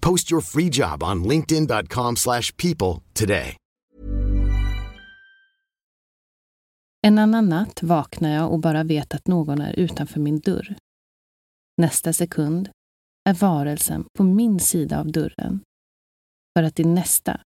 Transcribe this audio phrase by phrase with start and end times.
[0.00, 3.56] Post your free job on linkedin.com/people slash people today.
[7.06, 10.76] En annan natt vaknar jag och bara vet att någon är utanför min dörr.
[11.76, 12.70] Nästa sekund
[13.28, 15.60] är varelsen på min sida av dörren.
[16.56, 17.40] För att i nästa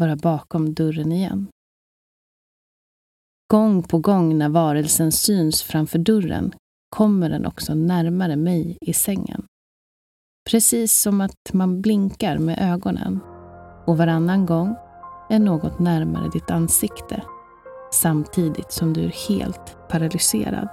[0.00, 1.46] vara bakom dörren igen.
[3.52, 6.54] Gång på gång när varelsen syns framför dörren
[6.96, 9.46] kommer den också närmare mig i sängen.
[10.50, 13.20] Precis som att man blinkar med ögonen
[13.86, 14.76] och varannan gång
[15.30, 17.22] är något närmare ditt ansikte
[17.92, 20.68] samtidigt som du är helt paralyserad.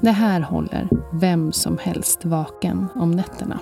[0.00, 3.58] Det här håller vem som helst vaken om nätterna.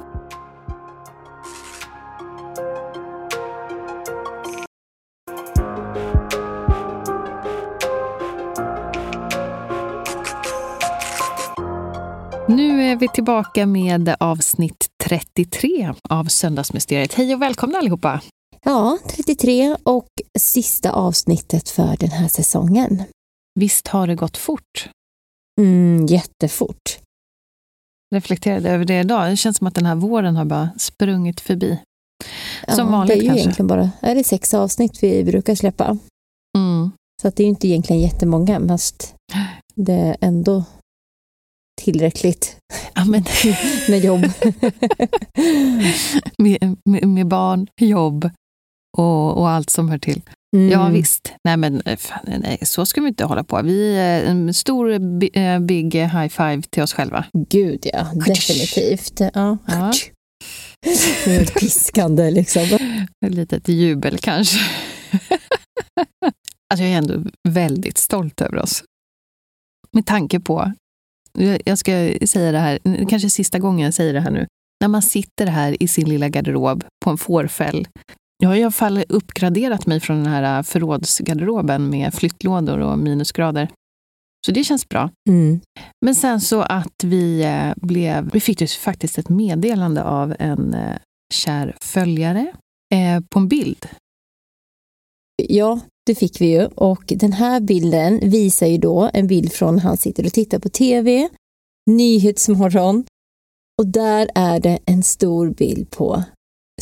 [12.57, 17.15] Nu är vi tillbaka med avsnitt 33 av Söndagsmysteriet.
[17.15, 18.21] Hej och välkomna allihopa!
[18.65, 23.03] Ja, 33 och sista avsnittet för den här säsongen.
[23.61, 24.91] Visst har det gått fort?
[25.61, 26.99] Mm, jättefort.
[28.15, 29.31] Reflekterade över det idag.
[29.31, 31.79] Det känns som att den här våren har bara sprungit förbi.
[32.69, 33.43] Som ja, vanligt det är ju kanske.
[33.43, 35.99] egentligen bara är det sex avsnitt vi brukar släppa.
[36.59, 36.91] Mm.
[37.23, 39.15] Så det är ju inte egentligen jättemånga, fast
[39.75, 40.65] det är ändå
[41.85, 42.57] tillräckligt
[42.95, 43.25] Ja, men,
[43.89, 44.23] med jobb.
[46.39, 48.31] med, med, med barn, jobb
[48.99, 50.23] och, och allt som hör till.
[50.57, 50.71] Mm.
[50.71, 51.33] Ja visst.
[51.45, 53.63] Nej men eh, fan, nej, så ska vi inte hålla på.
[53.63, 54.91] Vi är en stor
[55.33, 57.25] eh, big high five till oss själva.
[57.49, 59.21] Gud ja, definitivt.
[59.35, 59.59] Ja.
[59.67, 59.93] Ja.
[61.61, 62.63] Piskande liksom.
[63.27, 64.59] Ett litet jubel kanske.
[66.75, 68.85] alltså jag är ändå väldigt stolt över oss.
[69.93, 70.73] Med tanke på,
[71.65, 72.79] jag ska säga det här,
[73.09, 74.47] kanske sista gången jag säger det här nu.
[74.81, 77.89] När man sitter här i sin lilla garderob på en fårfäll.
[78.43, 83.69] Jag har i alla fall uppgraderat mig från den här förrådsgarderoben med flyttlådor och minusgrader.
[84.47, 85.11] Så det känns bra.
[85.29, 85.61] Mm.
[86.05, 90.75] Men sen så att vi eh, blev, vi fick ju faktiskt ett meddelande av en
[90.75, 90.97] eh,
[91.35, 92.53] kär följare
[92.95, 93.87] eh, på en bild.
[95.49, 95.81] Ja,
[96.11, 96.67] det fick vi ju.
[96.67, 100.69] Och den här bilden visar ju då en bild från han sitter och tittar på
[100.69, 101.29] TV,
[101.91, 103.05] Nyhetsmorgon.
[103.79, 106.23] Och där är det en stor bild på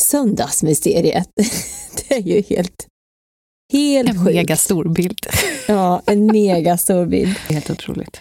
[0.01, 1.29] Söndagsmysteriet.
[2.09, 2.87] det är ju helt,
[3.73, 4.35] helt En sjukt.
[4.35, 5.19] mega stor bild.
[5.69, 7.37] Ja, en mega stor bild.
[7.49, 8.21] Helt otroligt.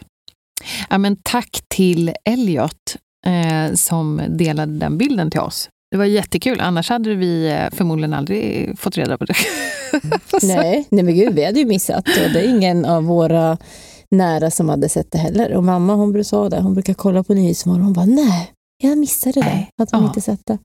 [0.90, 5.70] Ja, men tack till Elliot eh, som delade den bilden till oss.
[5.92, 9.34] Det var jättekul, annars hade vi eh, förmodligen aldrig fått reda på det.
[10.44, 12.08] Nej, nej men gud, vi hade ju missat.
[12.08, 13.58] Och det är ingen av våra
[14.12, 15.54] nära som hade sett det heller.
[15.54, 17.82] Och mamma hon sa det, hon brukar kolla på Nyhetsmorgon.
[17.84, 18.52] Hon bara, nej,
[18.84, 19.46] jag missade det.
[19.46, 19.70] Nej.
[19.82, 20.08] Att hon Ja.
[20.08, 20.58] inte sett det.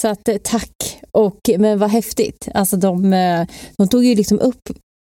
[0.00, 0.72] Så att eh, tack.
[1.12, 2.48] Och, men vad häftigt.
[2.54, 3.46] Alltså de, eh,
[3.78, 4.60] de tog ju liksom upp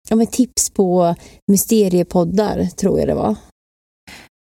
[0.08, 1.14] ja, men tips på
[1.52, 3.30] mysteriepoddar, tror jag det var.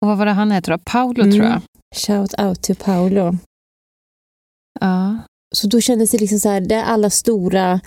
[0.03, 0.79] Och vad var det han heter då?
[0.85, 1.33] Paolo Mm.
[1.33, 1.61] tror jag.
[1.97, 3.37] Shout out to Paolo.
[4.81, 5.19] Ja.
[5.55, 7.81] Så då kändes det liksom så här, det är alla stora,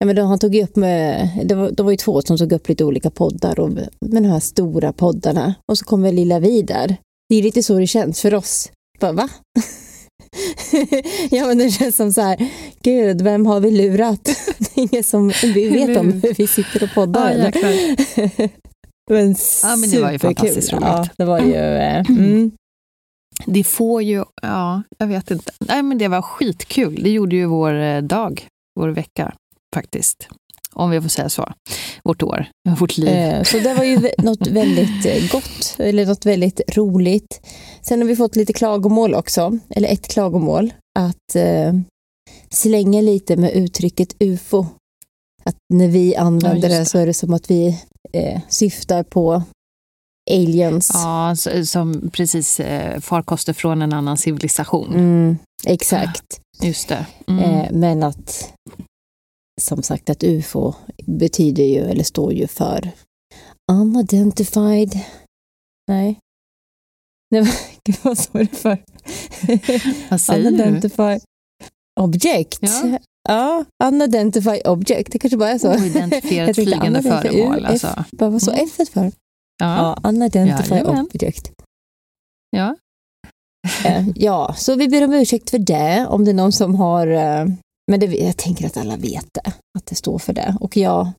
[0.00, 2.52] ja men då, han tog upp med, det var, det var ju två som tog
[2.52, 5.54] upp lite olika poddar och med de här stora poddarna.
[5.70, 6.96] Och så kommer lilla vi där.
[7.28, 8.70] Det är lite så det känns för oss.
[9.00, 9.28] Bara, va?
[11.30, 12.48] ja, men det känns som så här,
[12.82, 14.24] gud, vem har vi lurat?
[14.58, 17.52] Det är ingen som vi vet om hur vi sitter och poddar.
[17.54, 17.68] Ja,
[19.10, 20.84] men Ja, men det var ju fantastiskt roligt.
[20.86, 21.54] Ja, det var ju...
[21.54, 22.50] eh, Mm.
[23.46, 25.52] Det får ju, ja, jag vet inte.
[25.58, 27.02] Nej, men det var skitkul.
[27.02, 28.46] Det gjorde ju vår eh, dag,
[28.80, 29.34] vår vecka
[29.74, 30.28] faktiskt.
[30.72, 31.52] Om vi får säga så.
[32.04, 32.46] Vårt år,
[32.78, 33.08] vårt liv.
[33.08, 37.40] Eh, Så det var ju något väldigt eh, gott, eller något väldigt roligt.
[37.82, 41.72] Sen har vi fått lite klagomål också, eller ett klagomål, att eh,
[42.50, 44.66] slänga lite med uttrycket ufo.
[45.44, 46.78] Att när vi använder Ja, det.
[46.78, 47.80] just så är det som att vi
[48.12, 49.42] eh, syftar på
[50.30, 50.90] aliens.
[50.94, 51.36] Ja,
[51.66, 54.94] som precis eh, farkoster från en annan civilisation.
[54.94, 56.40] Mm, exakt.
[56.62, 57.06] Just det.
[57.28, 57.44] Mm.
[57.44, 58.52] Eh, men att
[59.60, 60.72] som sagt att ufo
[61.06, 62.90] betyder ju, eller står ju för
[63.72, 65.00] unidentified.
[65.88, 66.18] Nej.
[67.30, 67.54] Nej, vad-
[67.84, 68.78] gud, vad står det för?
[70.10, 70.48] Vad säger du?
[70.48, 71.20] unidentified
[72.00, 72.58] object.
[72.60, 72.98] Ja.
[73.28, 75.12] Ja, unidentified object.
[75.12, 75.72] Det kanske bara är så.
[75.74, 77.58] Oidentifierat flygande föremål.
[77.64, 78.04] F- Alltså.
[78.12, 78.68] Vad var så Mm.
[78.78, 79.12] F för?
[79.58, 79.96] Ja.
[80.02, 81.06] Ja, unidentified Jajamän.
[81.14, 81.50] object.
[82.50, 82.76] Ja.
[83.84, 87.06] Eh, Ja, så vi ber om ursäkt för det, om det är någon som har
[87.06, 87.46] eh,
[87.90, 90.56] men det, jag tänker att alla vet det, att det står för det.
[90.60, 91.12] Och ja,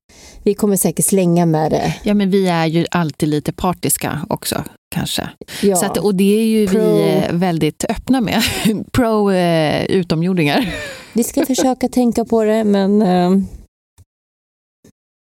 [0.44, 1.96] vi kommer säkert slänga med det.
[2.04, 4.64] ja, men vi är ju alltid lite partiska också,
[4.96, 5.30] kanske.
[5.64, 8.42] Ja, Så att, och det är ju Pro- vi eh, väldigt öppna med.
[8.92, 10.76] Pro eh, utomjordingar.
[11.14, 13.31] Vi ska försöka tänka på det, men eh,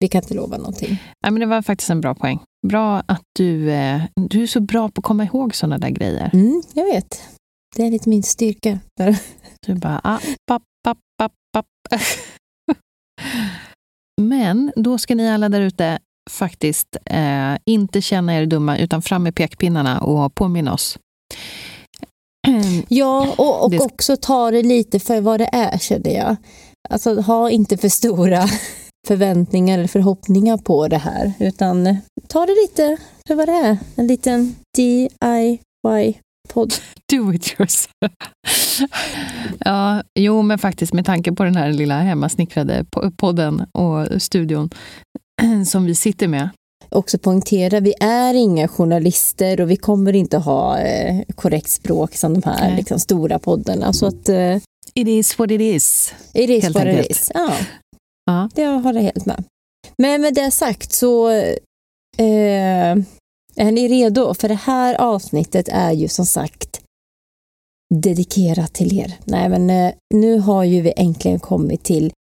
[0.01, 1.03] vi kan inte lova någonting.
[1.21, 2.41] Ja, men det var faktiskt en bra poäng.
[2.69, 6.31] Bra att du, eh, du är så bra på att komma ihåg sådana där grejer.
[6.33, 7.23] Mm, jag vet.
[7.77, 8.79] Det är lite min styrka.
[9.67, 11.67] Du bara, ah, papp, papp, papp, papp.
[14.21, 15.99] Men då ska ni alla där ute
[16.31, 20.99] faktiskt eh, inte känna er dumma, utan fram med pekpinnarna och påminna oss.
[22.89, 26.37] Ja, och, och Det- också ta det lite för vad det är, känner jag.
[26.91, 28.45] Alltså, ha inte för stora
[29.07, 31.97] förväntningar eller förhoppningar på det här, utan
[32.29, 32.97] ta det lite
[33.27, 33.77] för vad det är.
[33.97, 36.75] En liten DIY-podd.
[37.13, 38.13] Do it yourself.
[39.59, 44.71] ja, jo, men faktiskt med tanke på den här lilla hemmasnickrade po- podden och studion
[45.67, 46.49] som vi sitter med.
[46.89, 52.35] Också poängtera, vi är inga journalister och vi kommer inte ha eh, korrekt språk som
[52.41, 53.93] de här liksom, stora poddarna.
[53.93, 54.57] Så att eh,
[54.95, 56.15] It is what it is.
[56.35, 57.11] it is what it enkelt.
[57.11, 57.31] is.
[57.35, 57.53] Ja,
[58.25, 58.49] Ja.
[58.55, 59.45] det håller jag helt med.
[59.99, 62.97] Men med det sagt så eh,
[63.57, 64.35] är ni redo?
[64.35, 66.81] För det här avsnittet är ju som sagt
[67.95, 69.15] dedikerat till er.
[69.25, 72.13] Nej, men eh, nu har ju vi äntligen kommit till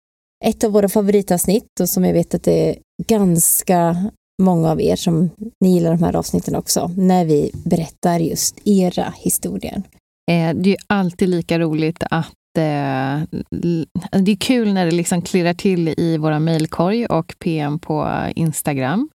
[0.45, 2.77] ett av våra favoritavsnitt och som jag vet att det är
[3.07, 4.11] ganska
[4.41, 5.29] många av er som
[5.61, 9.83] ni gillar de här avsnitten också, när vi berättar just era historier.
[10.31, 15.53] Eh, Det är ju alltid lika roligt att det är kul när det liksom klirrar
[15.53, 19.09] till i våra mejlkorg och PM på Instagram.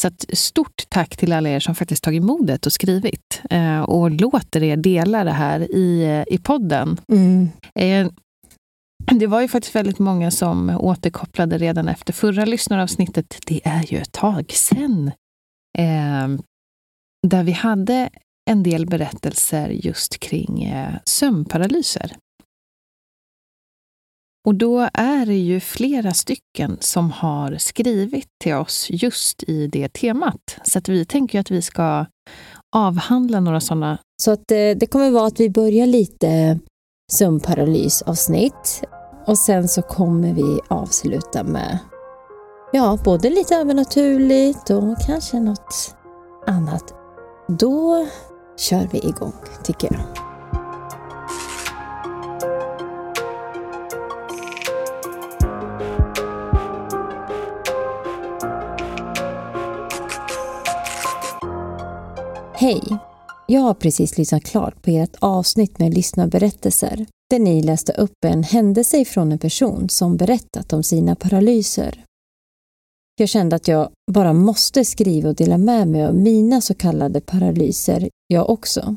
[0.00, 4.62] Så stort tack till alla er som faktiskt tagit modet och skrivit eh, och låter
[4.62, 6.96] er dela det här i, eh, i podden.
[7.80, 8.08] Eh,
[9.14, 13.38] Det var ju faktiskt väldigt många som återkopplade redan efter förra lyssnaravsnittet.
[13.46, 15.10] Det är ju ett tag sedan.
[15.78, 16.28] Eh,
[17.28, 18.08] där vi hade
[18.50, 22.12] en del berättelser just kring eh, sömnparalyser.
[24.46, 29.88] Och då är det ju flera stycken som har skrivit till oss just i det
[29.88, 30.58] temat.
[30.64, 32.06] Så att vi tänker ju att vi ska
[32.76, 33.98] avhandla några sådana.
[34.22, 36.58] Så att eh, det kommer vara att vi börjar lite
[37.12, 38.82] sömnparalysavsnitt
[39.26, 41.78] och sen så kommer vi avsluta med
[42.72, 45.96] ja, både lite övernaturligt och kanske något
[46.46, 46.94] annat.
[47.48, 48.06] Då
[48.56, 49.32] kör vi igång,
[49.64, 50.35] tycker jag.
[62.58, 62.98] Hej!
[63.46, 68.42] Jag har precis lyssnat klart på ert avsnitt med lyssnarberättelser där ni läste upp en
[68.42, 72.04] händelse från en person som berättat om sina paralyser.
[73.18, 77.20] Jag kände att jag bara måste skriva och dela med mig av mina så kallade
[77.20, 78.96] paralyser jag också.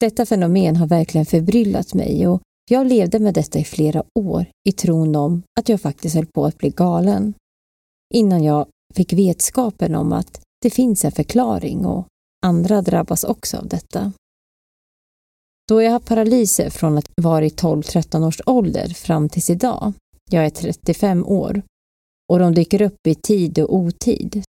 [0.00, 4.72] Detta fenomen har verkligen förbryllat mig och jag levde med detta i flera år i
[4.72, 7.34] tron om att jag faktiskt höll på att bli galen.
[8.14, 12.06] Innan jag fick vetskapen om att det finns en förklaring och
[12.46, 14.12] andra drabbas också av detta.
[15.68, 19.92] Då jag har paralyser från att vara i 12-13 års ålder fram tills idag,
[20.30, 21.62] jag är 35 år,
[22.32, 24.42] och de dyker upp i tid och otid,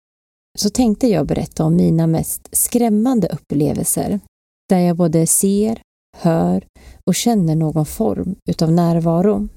[0.58, 4.20] så tänkte jag berätta om mina mest skrämmande upplevelser,
[4.68, 5.82] där jag både ser,
[6.16, 6.66] hör
[7.06, 9.48] och känner någon form utav närvaro.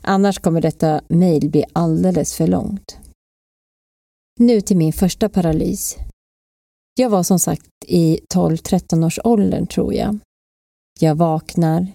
[0.00, 3.03] Annars kommer detta mejl bli alldeles för långt.
[4.40, 5.96] Nu till min första paralys.
[6.94, 10.18] Jag var som sagt i 12-13 års åldern tror jag.
[11.00, 11.86] Jag vaknar,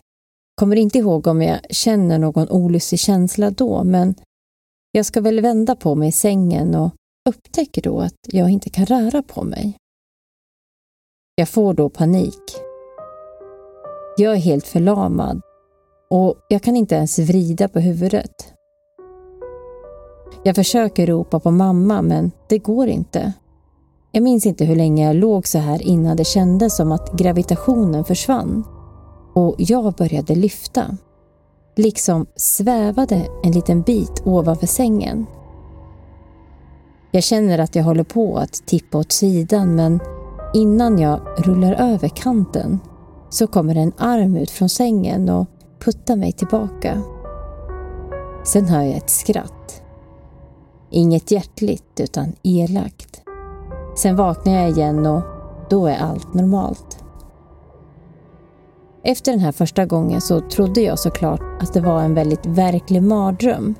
[0.56, 4.16] kommer inte ihåg om jag känner någon olustig känsla då, men
[4.92, 6.94] jag ska väl vända på mig i sängen och
[7.30, 9.78] upptäcker då att jag inte kan röra på mig.
[11.36, 12.44] Jag får då panik.
[14.18, 15.42] Jag är helt förlamad
[16.10, 18.54] och jag kan inte ens vrida på huvudet.
[20.44, 23.34] Jag försöker ropa på mamma men det går inte.
[24.12, 28.04] Jag minns inte hur länge jag låg så här innan det kändes som att gravitationen
[28.04, 28.64] försvann
[29.34, 30.98] och jag började lyfta.
[31.76, 35.26] Liksom svävade en liten bit ovanför sängen.
[37.12, 40.00] Jag känner att jag håller på att tippa åt sidan men
[40.54, 42.80] innan jag rullar över kanten
[43.30, 45.48] så kommer en arm ut från sängen och
[45.80, 47.02] puttar mig tillbaka.
[48.44, 49.84] Sen hör jag ett skratt.
[50.90, 53.22] Inget hjärtligt utan elakt.
[53.98, 55.22] Sen vaknar jag igen och
[55.70, 57.04] då är allt normalt.
[59.04, 63.04] Efter den här första gången så trodde jag såklart att det var en väldigt verklig
[63.04, 63.76] mardröm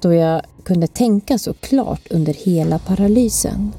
[0.00, 3.72] då jag kunde tänka så klart under hela paralysen.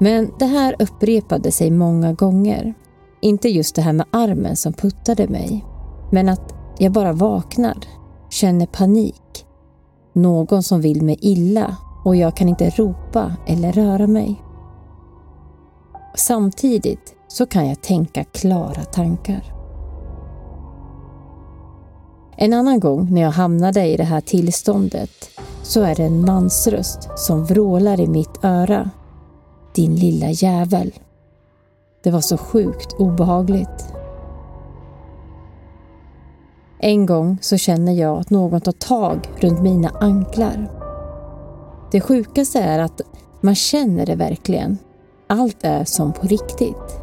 [0.00, 2.74] Men det här upprepade sig många gånger.
[3.20, 5.64] Inte just det här med armen som puttade mig,
[6.10, 7.76] men att jag bara vaknar,
[8.30, 9.45] känner panik.
[10.16, 14.42] Någon som vill mig illa och jag kan inte ropa eller röra mig.
[16.14, 19.52] Samtidigt så kan jag tänka klara tankar.
[22.36, 25.10] En annan gång när jag hamnade i det här tillståndet
[25.62, 28.90] så är det en mansröst som vrålar i mitt öra.
[29.74, 30.92] Din lilla jävel.
[32.02, 33.95] Det var så sjukt obehagligt.
[36.78, 40.70] En gång så känner jag att någon tar tag runt mina anklar.
[41.90, 43.00] Det sjukaste är att
[43.40, 44.78] man känner det verkligen.
[45.26, 47.00] Allt är som på riktigt.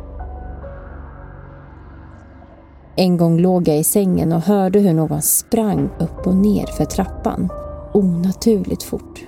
[2.95, 6.85] En gång låg jag i sängen och hörde hur någon sprang upp och ner för
[6.85, 7.49] trappan.
[7.93, 9.23] Onaturligt fort.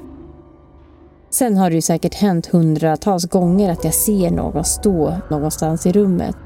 [1.30, 5.92] Sen har det ju säkert hänt hundratals gånger att jag ser någon stå någonstans i
[5.92, 6.38] rummet.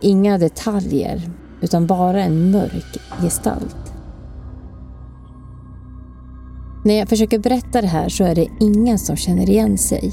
[0.00, 3.92] Inga detaljer, utan bara en mörk gestalt.
[6.84, 10.12] När jag försöker berätta det här så är det ingen som känner igen sig.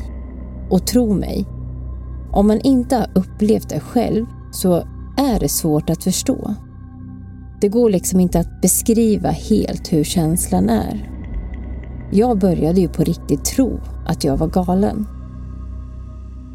[0.69, 1.45] Och tro mig,
[2.31, 4.75] om man inte har upplevt det själv så
[5.17, 6.55] är det svårt att förstå.
[7.61, 11.09] Det går liksom inte att beskriva helt hur känslan är.
[12.11, 15.05] Jag började ju på riktigt tro att jag var galen.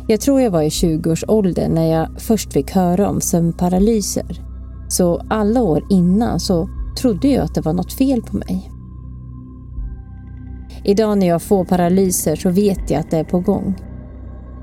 [0.08, 4.47] Jag tror jag var i 20-årsåldern när jag först fick höra om sömnparalyser.
[4.88, 6.68] Så alla år innan så
[6.98, 8.70] trodde jag att det var något fel på mig.
[10.84, 13.74] Idag när jag får paralyser så vet jag att det är på gång.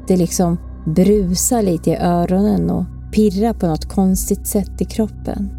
[0.08, 5.50] Det liksom brusar lite i öronen och pirrar på något konstigt sätt i kroppen.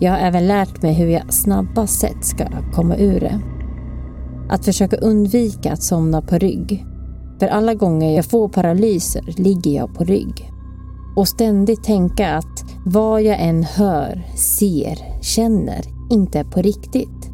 [0.00, 3.40] Jag har även lärt mig hur jag snabbast sätt ska komma ur det.
[4.50, 6.86] Att försöka undvika att somna på rygg.
[7.38, 10.50] För alla gånger jag får paralyser ligger jag på rygg.
[11.16, 17.30] Och ständigt tänka att vad jag än hör, ser, känner inte är på riktigt.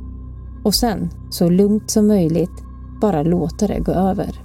[0.64, 2.62] Och sen, så lugnt som möjligt,
[3.00, 4.40] bara låta det gå över.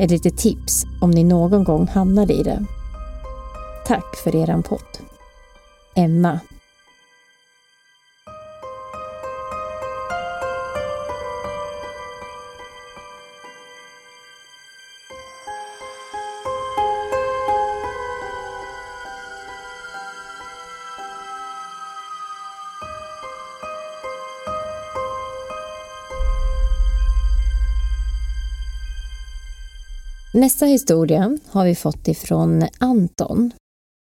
[0.00, 2.64] Ett litet tips om ni någon gång hamnar i det.
[3.86, 4.98] Tack för eran podd.
[5.96, 6.40] Emma
[30.34, 33.52] Nästa historia har vi fått ifrån Anton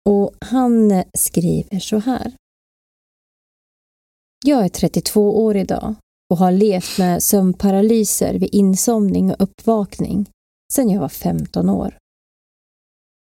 [0.09, 2.33] och han skriver så här.
[4.45, 5.95] Jag är 32 år idag
[6.29, 10.29] och har levt med sömnparalyser vid insomning och uppvakning
[10.73, 11.97] sedan jag var 15 år.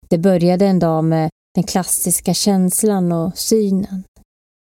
[0.09, 4.05] Det började en dag med den klassiska känslan och synen.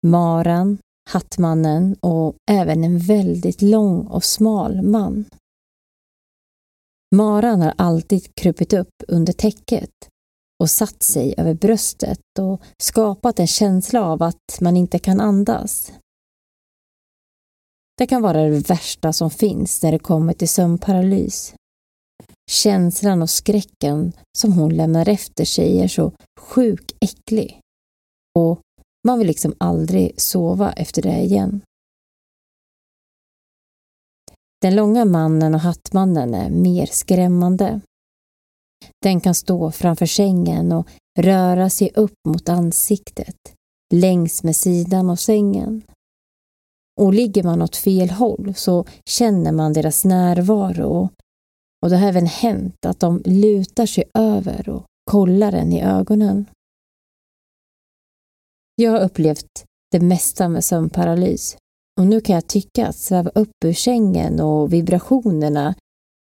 [0.06, 0.78] Maran,
[1.10, 5.24] Hattmannen och även en väldigt lång och smal man.
[7.14, 9.90] Maran har alltid krupit upp under täcket
[10.62, 15.92] och satt sig över bröstet och skapat en känsla av att man inte kan andas.
[17.98, 21.54] Det kan vara det värsta som finns när det kommer till sömnparalys.
[22.50, 27.60] Känslan och skräcken som hon lämnar efter sig är så sjuk äcklig
[28.38, 28.60] och
[29.06, 31.60] man vill liksom aldrig sova efter det igen.
[34.66, 37.80] Den långa mannen och hattmannen är mer skrämmande.
[39.02, 43.36] Den kan stå framför sängen och röra sig upp mot ansiktet,
[43.94, 45.82] längs med sidan av sängen.
[47.00, 51.10] Och ligger man åt fel håll så känner man deras närvaro
[51.82, 56.46] och det har även hänt att de lutar sig över och kollar en i ögonen.
[58.74, 61.56] Jag har upplevt det mesta med sömnparalys
[62.00, 65.74] och nu kan jag tycka att sväva upp ur sängen och vibrationerna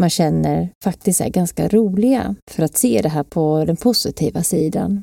[0.03, 5.03] man känner faktiskt är ganska roliga för att se det här på den positiva sidan.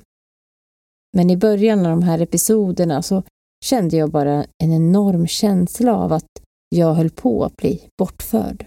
[1.18, 3.24] Men i början av de här episoderna så
[3.66, 6.30] kände jag bara en enorm känsla av att
[6.70, 8.66] jag höll på att bli bortförd.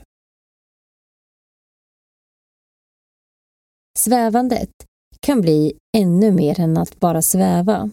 [3.98, 4.70] Svävandet
[5.20, 7.90] kan bli ännu mer än att bara sväva.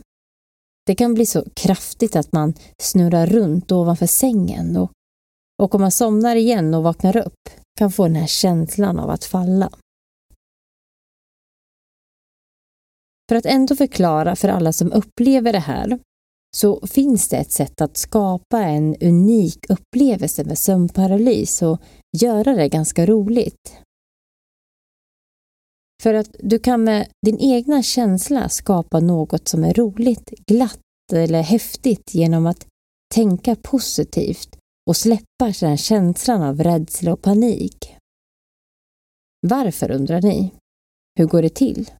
[0.89, 4.91] Det kan bli så kraftigt att man snurrar runt ovanför sängen och,
[5.62, 9.24] och om man somnar igen och vaknar upp kan få den här känslan av att
[9.24, 9.69] falla.
[13.29, 16.00] För att ändå förklara för alla som upplever det här
[16.58, 21.81] så finns det ett sätt att skapa en unik upplevelse med sömnparalys och
[22.17, 23.77] göra det ganska roligt.
[26.03, 30.79] För att du kan med din egna känsla skapa något som är roligt, glatt
[31.13, 32.68] eller häftigt genom att
[33.15, 34.58] tänka positivt
[34.89, 37.96] och släppa den känslan av rädsla och panik.
[39.48, 40.51] Varför undrar ni?
[41.20, 41.91] Hur går det till?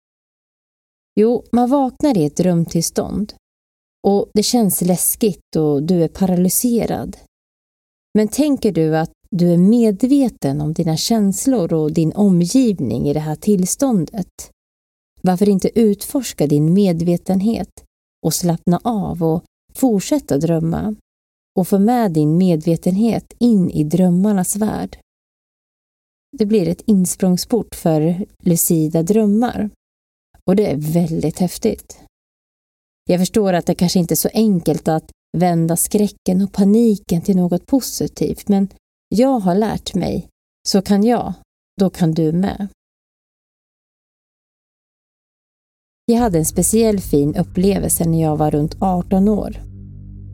[1.20, 3.34] Jo, man vaknar i ett drömtillstånd
[4.08, 7.18] och det känns läskigt och du är paralyserad.
[8.14, 13.20] Men tänker du att du är medveten om dina känslor och din omgivning i det
[13.20, 14.52] här tillståndet?
[15.22, 17.84] Varför inte utforska din medvetenhet
[18.26, 19.44] och slappna av och
[19.74, 20.96] fortsätta drömma
[21.60, 25.00] och få med din medvetenhet in i drömmarnas värld?
[26.38, 29.70] Det blir ett insprångsport för lucida drömmar
[30.44, 32.00] och det är väldigt häftigt.
[33.10, 37.36] Jag förstår att det kanske inte är så enkelt att vända skräcken och paniken till
[37.36, 38.68] något positivt, men
[39.10, 40.28] jag har lärt mig.
[40.68, 41.34] Så kan jag,
[41.80, 42.68] då kan du med.
[46.06, 49.62] Jag hade en speciell fin upplevelse när jag var runt 18 år.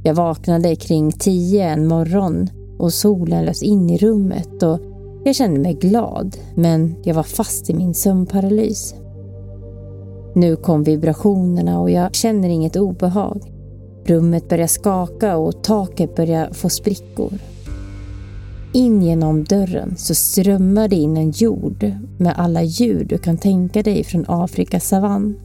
[0.04, 4.80] Jag vaknade kring 10 en morgon och solen lös in i rummet och
[5.26, 8.96] jag kände mig glad, men jag var fast i min sömnparalys.
[10.36, 13.52] Nu kom vibrationerna och jag känner inget obehag.
[14.06, 17.55] Rummet börjar skaka och taket börjar få sprickor.
[18.76, 23.84] In genom dörren så strömmar det in en jord med alla djur du kan tänka
[23.84, 25.36] dig från Afrikas savann.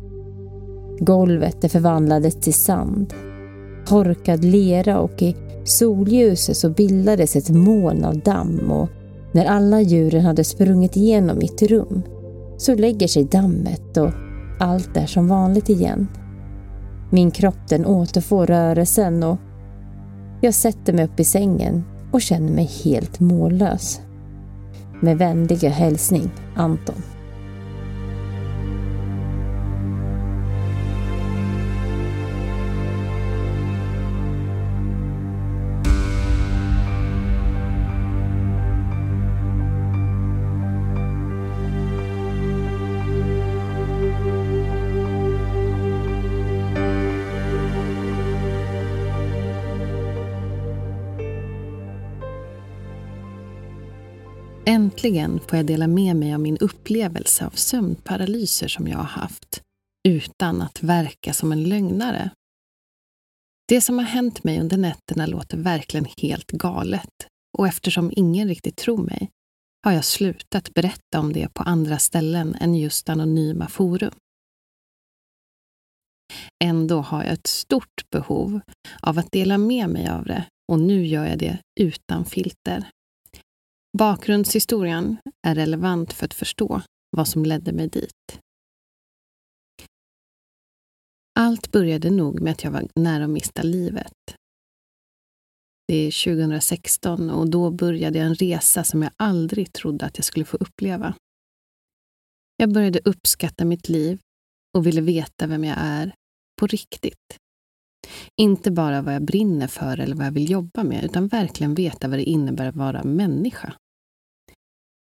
[0.98, 3.14] Golvet det förvandlades till sand,
[3.86, 8.88] torkad lera och i solljuset så bildades ett moln av damm och
[9.32, 12.02] när alla djuren hade sprungit igenom mitt rum
[12.56, 14.10] så lägger sig dammet och
[14.60, 16.08] allt är som vanligt igen.
[17.10, 19.38] Min kropp den återfår rörelsen och
[20.40, 24.00] jag sätter mig upp i sängen och känner mig helt mållös.
[25.00, 27.02] Med vänliga hälsning Anton.
[54.70, 59.62] Äntligen får jag dela med mig av min upplevelse av sömnparalyser som jag har haft,
[60.08, 62.30] utan att verka som en lögnare.
[63.68, 67.26] Det som har hänt mig under nätterna låter verkligen helt galet
[67.58, 69.30] och eftersom ingen riktigt tror mig
[69.84, 74.14] har jag slutat berätta om det på andra ställen än just anonyma forum.
[76.64, 78.60] Ändå har jag ett stort behov
[79.00, 82.90] av att dela med mig av det och nu gör jag det utan filter.
[83.98, 86.82] Bakgrundshistorien är relevant för att förstå
[87.16, 88.40] vad som ledde mig dit.
[91.34, 94.12] Allt började nog med att jag var nära att mista livet.
[95.86, 100.24] Det är 2016 och då började jag en resa som jag aldrig trodde att jag
[100.24, 101.14] skulle få uppleva.
[102.56, 104.20] Jag började uppskatta mitt liv
[104.78, 106.14] och ville veta vem jag är
[106.60, 107.36] på riktigt.
[108.40, 112.08] Inte bara vad jag brinner för eller vad jag vill jobba med, utan verkligen veta
[112.08, 113.74] vad det innebär att vara människa.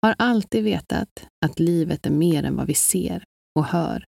[0.02, 3.24] Har alltid vetat att livet är mer än vad vi ser
[3.56, 4.06] och hör.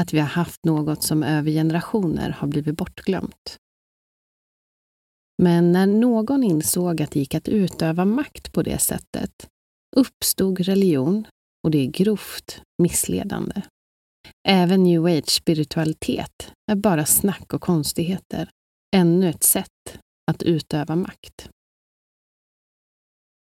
[0.00, 3.56] att vi har haft något som över generationer har blivit bortglömt.
[5.42, 9.48] Men när någon insåg att det gick att utöva makt på det sättet
[9.96, 11.26] uppstod religion
[11.64, 13.62] och det är grovt missledande.
[14.48, 18.50] Även new age-spiritualitet är bara snack och konstigheter.
[18.96, 19.98] Ännu ett sätt
[20.30, 21.48] att utöva makt.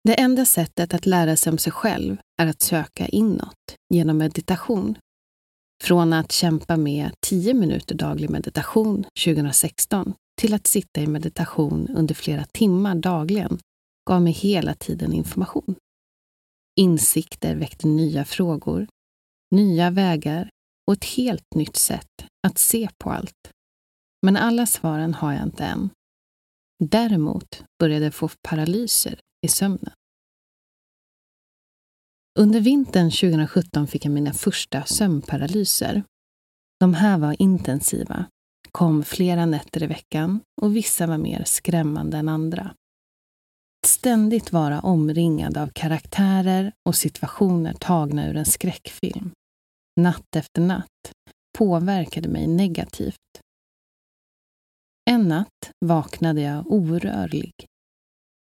[0.04, 4.98] Det enda sättet att lära sig om sig själv är att söka inåt genom meditation.
[5.84, 12.14] Från att kämpa med 10 minuter daglig meditation 2016 till att sitta i meditation under
[12.14, 13.58] flera timmar dagligen
[14.08, 15.74] gav mig hela tiden information.
[16.80, 18.86] Insikter väckte nya frågor,
[19.50, 20.50] nya vägar
[20.86, 23.50] och ett helt nytt sätt att se på allt.
[24.26, 25.90] Men alla svaren har jag inte än.
[26.84, 29.92] Däremot började jag få paralyser i sömnen.
[32.38, 36.02] Under vintern 2017 fick jag mina första sömnparalyser.
[36.80, 38.24] De här var intensiva,
[38.72, 42.62] kom flera nätter i veckan och vissa var mer skrämmande än andra.
[43.82, 49.30] Att ständigt vara omringad av karaktärer och situationer tagna ur en skräckfilm,
[50.00, 51.12] natt efter natt,
[51.58, 53.40] påverkade mig negativt.
[55.10, 57.52] En natt vaknade jag orörlig.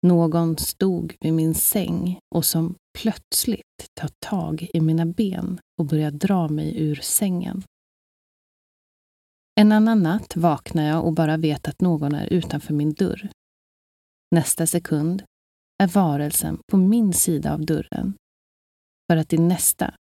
[0.08, 6.12] Någon stod vid min säng och som plötsligt tar tag i mina ben och börjar
[6.12, 7.64] dra mig ur sängen.
[9.56, 13.30] En annan natt vaknar jag och bara vet att någon är utanför min dörr.
[14.36, 15.24] Nästa sekund
[15.84, 18.14] är varelsen på min sida av dörren,
[19.10, 19.94] för att i nästa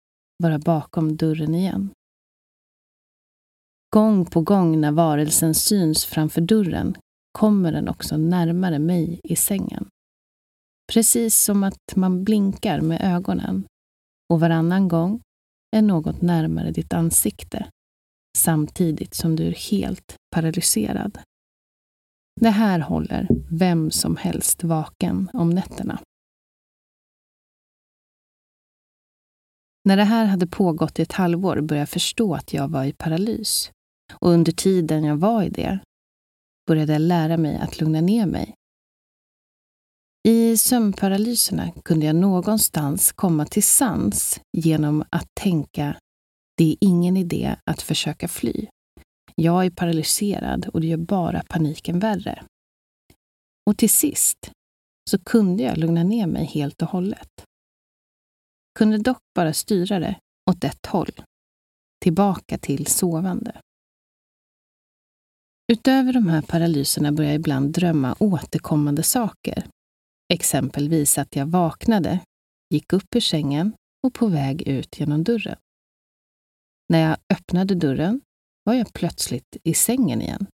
[0.42, 1.90] vara bakom dörren igen.
[3.90, 6.96] Gång på gång när varelsen syns framför dörren
[7.32, 9.88] kommer den också närmare mig i sängen.
[10.92, 13.64] Precis som att man blinkar med ögonen
[14.32, 15.20] och varannan gång
[15.76, 17.70] är något närmare ditt ansikte
[18.38, 21.18] samtidigt som du är helt paralyserad.
[22.40, 25.98] Det här håller vem som helst vaken om nätterna.
[29.88, 32.92] När det här hade pågått i ett halvår började jag förstå att jag var i
[32.92, 33.70] paralys.
[34.14, 35.80] Och under tiden jag var i det
[36.66, 38.54] började jag lära mig att lugna ner mig.
[40.28, 45.96] I sömnparalyserna kunde jag någonstans komma till sans genom att tänka
[46.56, 48.66] det är ingen idé att försöka fly.
[49.34, 52.44] Jag är paralyserad och det gör bara paniken värre.
[53.66, 54.50] Och till sist
[55.10, 57.47] så kunde jag lugna ner mig helt och hållet.
[58.78, 61.10] Kunde dock bara styra det åt ett håll,
[62.02, 63.60] tillbaka till sovande.
[65.72, 69.66] Utöver de här paralyserna började jag ibland drömma återkommande saker.
[70.32, 72.20] Exempelvis att jag vaknade,
[72.70, 73.72] gick upp ur sängen
[74.06, 75.58] och på väg ut genom dörren.
[76.88, 78.20] När jag öppnade dörren
[78.64, 80.46] var jag plötsligt i sängen igen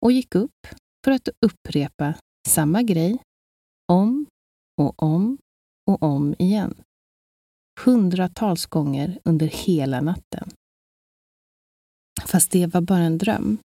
[0.00, 0.66] och gick upp
[1.04, 2.14] för att upprepa
[2.48, 3.18] samma grej
[3.92, 4.26] om
[4.80, 5.38] och om
[5.86, 6.82] och om igen.
[7.84, 10.50] Hundratals gånger under hela natten.
[12.26, 13.58] Fast det var bara en dröm.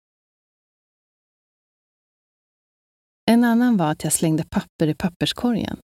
[3.31, 5.77] En annan var att jag slängde papper i papperskorgen.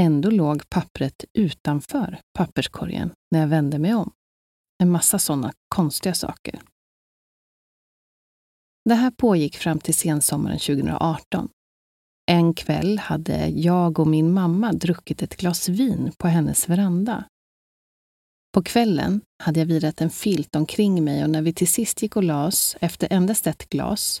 [0.00, 4.12] Ändå låg pappret utanför papperskorgen när jag vände mig om.
[4.82, 6.62] En massa sådana konstiga saker.
[8.84, 11.48] Det här pågick fram till sensommaren 2018.
[12.30, 17.24] En kväll hade jag och min mamma druckit ett glas vin på hennes veranda.
[18.54, 22.16] På kvällen hade jag virat en filt omkring mig och när vi till sist gick
[22.16, 24.20] och las efter endast ett glas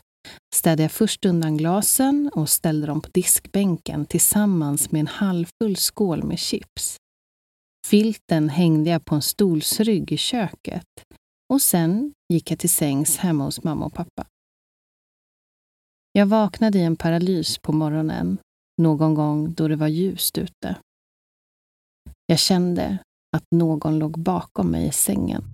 [0.54, 6.24] städade jag först undan glasen och ställde dem på diskbänken tillsammans med en halvfull skål
[6.24, 6.96] med chips.
[7.86, 11.04] Filten hängde jag på en stolsrygg i köket
[11.52, 14.26] och sen gick jag till sängs hemma hos mamma och pappa.
[16.12, 18.38] Jag vaknade i en paralys på morgonen,
[18.82, 20.76] någon gång då det var ljust ute.
[22.26, 22.98] Jag kände
[23.34, 25.44] att någon låg bakom mig i sängen.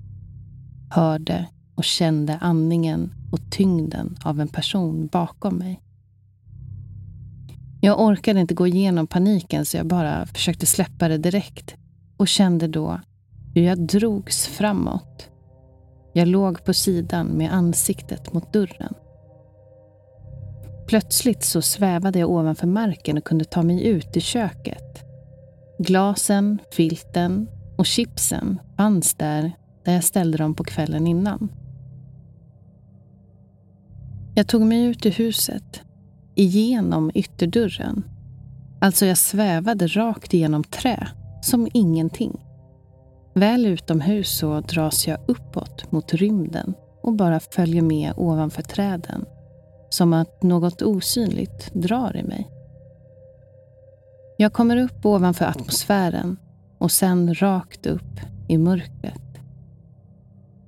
[0.91, 5.81] Hörde och kände andningen och tyngden av en person bakom mig.
[7.81, 11.75] Jag orkade inte gå igenom paniken så jag bara försökte släppa det direkt
[12.17, 13.01] och kände då
[13.55, 15.29] hur jag drogs framåt.
[16.13, 18.95] Jag låg på sidan med ansiktet mot dörren.
[20.87, 25.05] Plötsligt så svävade jag ovanför marken och kunde ta mig ut i köket.
[25.79, 27.49] Glasen, filten
[27.81, 29.53] och chipsen fanns där,
[29.85, 31.53] där jag ställde dem på kvällen innan.
[34.35, 35.83] Jag tog mig ut ur huset,
[36.35, 38.05] igenom ytterdörren.
[38.81, 41.09] Alltså jag svävade rakt igenom trä,
[41.43, 42.41] som ingenting.
[43.35, 49.25] Väl utomhus så dras jag uppåt mot rymden och bara följer med ovanför träden.
[49.91, 52.51] Som att något osynligt drar i mig.
[54.39, 56.37] Jag kommer upp ovanför atmosfären
[56.81, 59.23] och sen rakt upp i mörkret.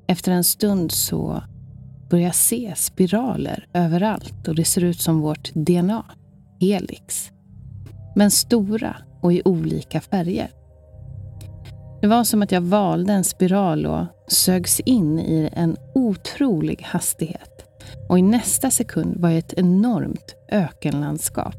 [0.07, 1.43] Efter en stund så
[2.11, 6.05] börjar jag se spiraler överallt och det ser ut som vårt DNA,
[6.61, 7.31] helix.
[8.17, 10.51] Men stora och i olika färger.
[12.01, 17.65] Det var som att jag valde en spiral och sögs in i en otrolig hastighet.
[18.09, 21.57] Och i nästa sekund var jag ett enormt ökenlandskap.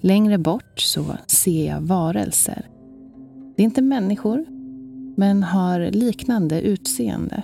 [0.00, 2.73] Längre bort så ser jag varelser.
[3.56, 4.44] Det är inte människor,
[5.16, 7.42] men har liknande utseende.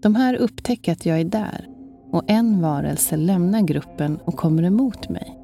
[0.00, 1.68] De här upptäcker att jag är där
[2.10, 5.38] och en varelse lämnar gruppen och kommer emot mig.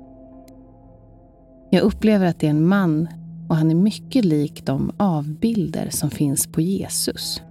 [1.71, 3.09] Jag upplever att det är en man
[3.49, 7.43] och han är mycket lik de avbilder som finns på Jesus.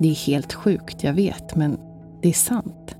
[0.00, 1.78] Det är helt sjukt, jag vet, men
[2.22, 2.96] det är sant.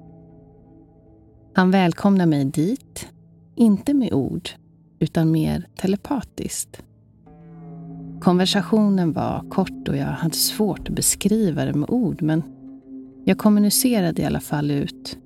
[1.55, 3.09] Han välkomnar mig dit,
[3.57, 4.49] inte med ord,
[4.99, 6.83] utan mer telepatiskt.
[8.21, 12.43] Konversationen var kort och jag hade svårt att beskriva det med ord, men
[13.25, 15.19] jag kommunicerade i alla fall ut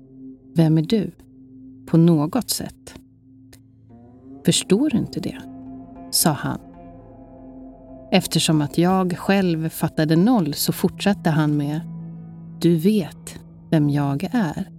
[0.55, 1.11] Vem är du?
[1.85, 2.95] På något sätt.
[4.45, 5.37] Förstår du inte det?
[6.11, 6.59] sa han.
[8.11, 11.81] Eftersom att jag själv fattade noll så fortsatte han med
[12.61, 13.39] Du vet
[13.71, 14.69] vem jag är.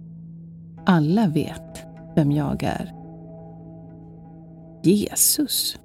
[0.85, 2.93] Alla vet vem jag är.
[4.83, 5.79] Jesus?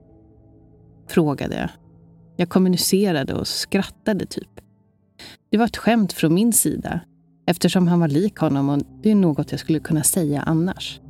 [1.08, 1.81] Frågade jag.
[2.36, 4.60] Jag kommunicerade och skrattade typ.
[5.50, 7.00] Det var ett skämt från min sida
[7.46, 11.00] eftersom han var lik honom och det är något jag skulle kunna säga annars.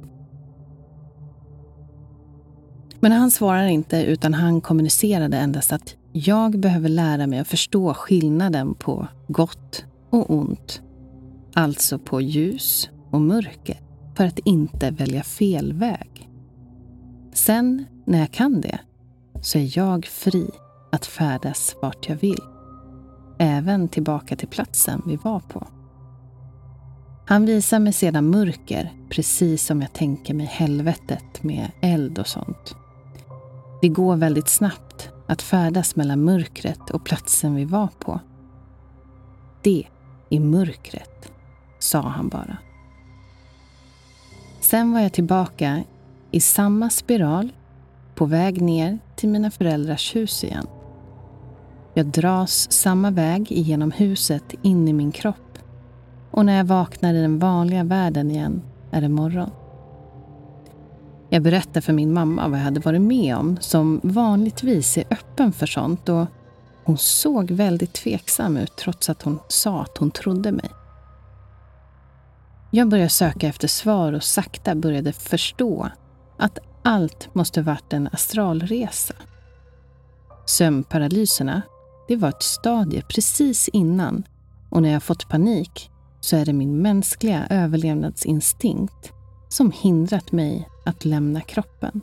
[3.00, 7.94] Men han svarar inte utan han kommunicerade endast att jag behöver lära mig att förstå
[7.94, 10.82] skillnaden på gott och ont.
[11.54, 13.80] Alltså på ljus och mörker
[14.16, 16.30] för att inte välja fel väg.
[17.32, 18.78] Sen, när jag kan det,
[19.42, 20.50] så är jag fri
[20.92, 22.40] att färdas vart jag vill.
[23.38, 25.66] Även tillbaka till platsen vi var på.
[27.26, 32.76] Han visar mig sedan mörker, precis som jag tänker mig helvetet med eld och sånt.
[33.80, 38.20] Det går väldigt snabbt att färdas mellan mörkret och platsen vi var på.
[39.62, 39.86] Det
[40.30, 41.32] är mörkret,
[41.78, 42.56] sa han bara.
[44.60, 45.84] Sen var jag tillbaka
[46.30, 47.52] i samma spiral
[48.14, 50.66] på väg ner till mina föräldrars hus igen.
[51.94, 55.58] Jag dras samma väg genom huset in i min kropp
[56.30, 59.50] och när jag vaknar i den vanliga världen igen är det morgon.
[61.28, 65.52] Jag berättar för min mamma vad jag hade varit med om, som vanligtvis är öppen
[65.52, 66.26] för sånt och
[66.84, 70.70] hon såg väldigt tveksam ut trots att hon sa att hon trodde mig.
[72.70, 75.88] Jag började söka efter svar och sakta började förstå
[76.38, 79.14] att allt måste varit en astralresa.
[80.46, 81.62] Sömnparalyserna,
[82.12, 84.24] det var ett stadie precis innan
[84.70, 89.12] och när jag fått panik så är det min mänskliga överlevnadsinstinkt
[89.48, 92.00] som hindrat mig att lämna kroppen.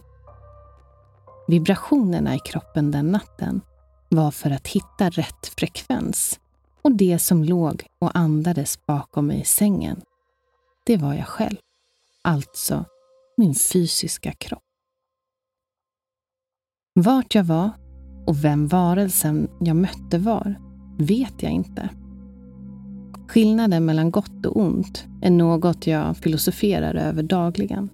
[1.47, 3.61] Vibrationerna i kroppen den natten
[4.09, 6.39] var för att hitta rätt frekvens
[6.81, 10.01] och det som låg och andades bakom mig i sängen,
[10.85, 11.57] det var jag själv.
[12.21, 12.85] Alltså
[13.37, 14.63] min fysiska kropp.
[16.93, 17.71] Vart jag var
[18.29, 20.55] och vem varelsen jag mötte var
[20.97, 21.89] vet jag inte.
[23.27, 27.89] Skillnaden mellan gott och ont är något jag filosoferar över dagligen.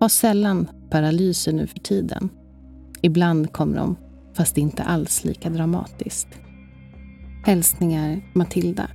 [0.00, 2.28] Har sällan paralyser nu för tiden.
[3.02, 3.96] Ibland kommer de,
[4.34, 6.28] fast inte alls lika dramatiskt.
[7.44, 8.90] Hälsningar Matilda.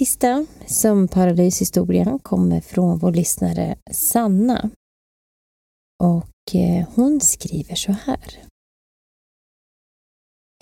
[0.00, 4.70] Sista sömnparalyshistoria kommer från vår lyssnare Sanna.
[6.02, 8.44] Och eh, hon skriver så här.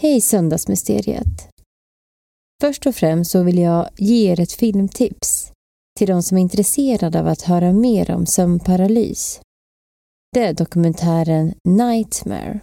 [0.02, 1.48] Hej Söndagsmysteriet!
[2.60, 5.52] Först och främst så vill jag ge er ett filmtips.
[5.98, 9.40] till de som är intresserade av att höra mer om sömnparalys.
[10.32, 12.60] Det är dokumentären Nightmare.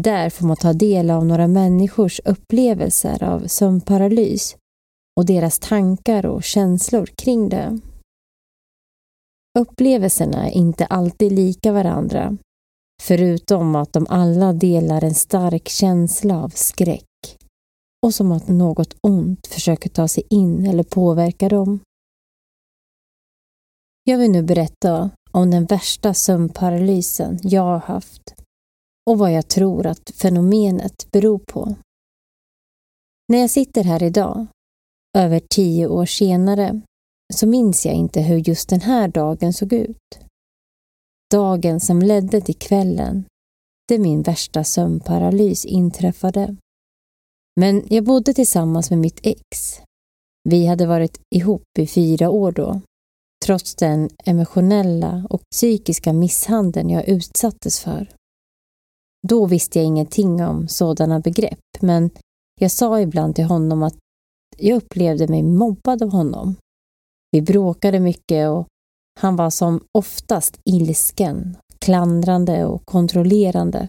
[0.00, 4.56] Där får man ta del av några människors upplevelser av sömnparalys
[5.16, 7.80] och deras tankar och känslor kring det.
[9.58, 12.36] Upplevelserna är inte alltid lika varandra,
[13.02, 17.38] förutom att de alla delar en stark känsla av skräck
[18.06, 21.80] och som att något ont försöker ta sig in eller påverka dem.
[24.04, 28.34] Jag vill nu berätta om den värsta sömnparalysen jag har haft
[29.10, 31.74] och vad jag tror att fenomenet beror på.
[33.28, 34.46] När jag sitter här idag,
[35.16, 36.80] över tio år senare,
[37.34, 40.18] så minns jag inte hur just den här dagen såg ut.
[41.30, 43.24] Dagen som ledde till kvällen
[43.88, 46.56] där min värsta sömnparalys inträffade.
[47.60, 49.80] Men jag bodde tillsammans med mitt ex.
[50.48, 52.80] Vi hade varit ihop i fyra år då,
[53.44, 58.08] trots den emotionella och psykiska misshandeln jag utsattes för.
[59.28, 62.10] Då visste jag ingenting om sådana begrepp, men
[62.60, 63.96] jag sa ibland till honom att
[64.58, 66.56] jag upplevde mig mobbad av honom.
[67.32, 68.66] Vi bråkade mycket och
[69.20, 73.88] han var som oftast ilsken, klandrande och kontrollerande.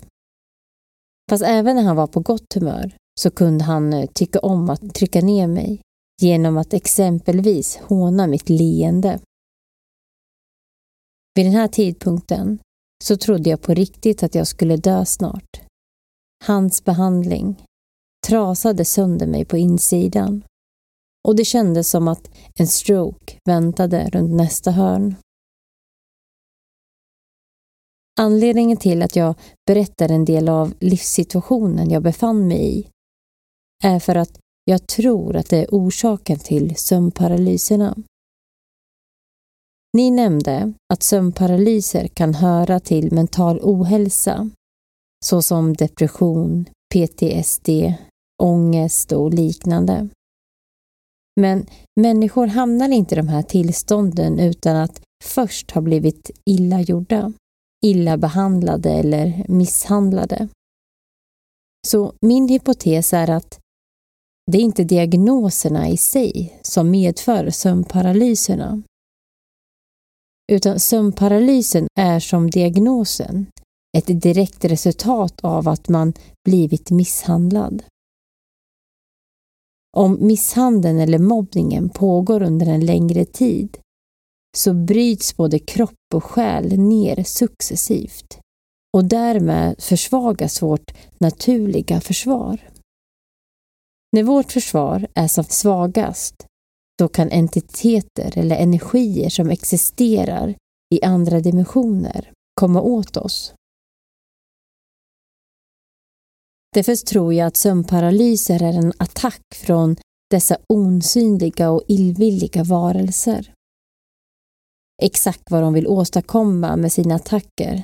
[1.30, 4.94] Fast även när han var på gott humör så kunde han eh, tycka om att
[4.94, 5.82] trycka ner mig
[6.22, 9.20] genom att exempelvis håna mitt leende.
[11.36, 12.60] Vid den här tidpunkten
[13.04, 15.62] så trodde jag på riktigt att jag skulle dö snart.
[16.46, 17.64] Hans behandling
[18.28, 20.44] trasade sönder mig på insidan
[21.28, 25.16] och det kändes som att en stroke väntade runt nästa hörn.
[28.20, 29.36] Anledningen till att jag
[29.66, 32.88] berättar en del av livssituationen jag befann mig i
[33.84, 37.96] är för att jag tror att det är orsaken till sömnparalyserna.
[39.94, 44.50] Ni nämnde att sömnparalyser kan höra till mental ohälsa
[45.26, 47.70] såsom depression, PTSD,
[48.44, 50.10] ångest och liknande.
[51.40, 51.66] Men
[52.00, 57.34] människor hamnar inte i de här tillstånden utan att först ha blivit illa gjorda,
[57.86, 60.48] illa behandlade eller misshandlade.
[61.88, 63.60] Så min hypotes är att
[64.52, 68.82] det är inte diagnoserna i sig som medför sömnparalyserna.
[70.52, 73.46] Utan sömnparalysen är som diagnosen
[73.98, 76.14] ett direkt resultat av att man
[76.46, 77.84] blivit misshandlad.
[79.98, 83.78] Om misshandeln eller mobbningen pågår under en längre tid
[84.58, 88.40] så bryts både kropp och själ ner successivt
[88.98, 92.70] och därmed försvagas vårt naturliga försvar.
[94.12, 96.46] När vårt försvar är som svagast
[97.00, 100.56] då kan entiteter eller energier som existerar
[100.96, 103.54] i andra dimensioner komma åt oss.
[106.74, 109.96] Därför tror jag att sömnparalyser är en attack från
[110.30, 113.54] dessa osynliga och illvilliga varelser.
[115.02, 117.84] Exakt vad de vill åstadkomma med sina attacker,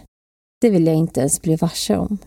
[0.62, 2.18] det vill jag inte ens bli varse om.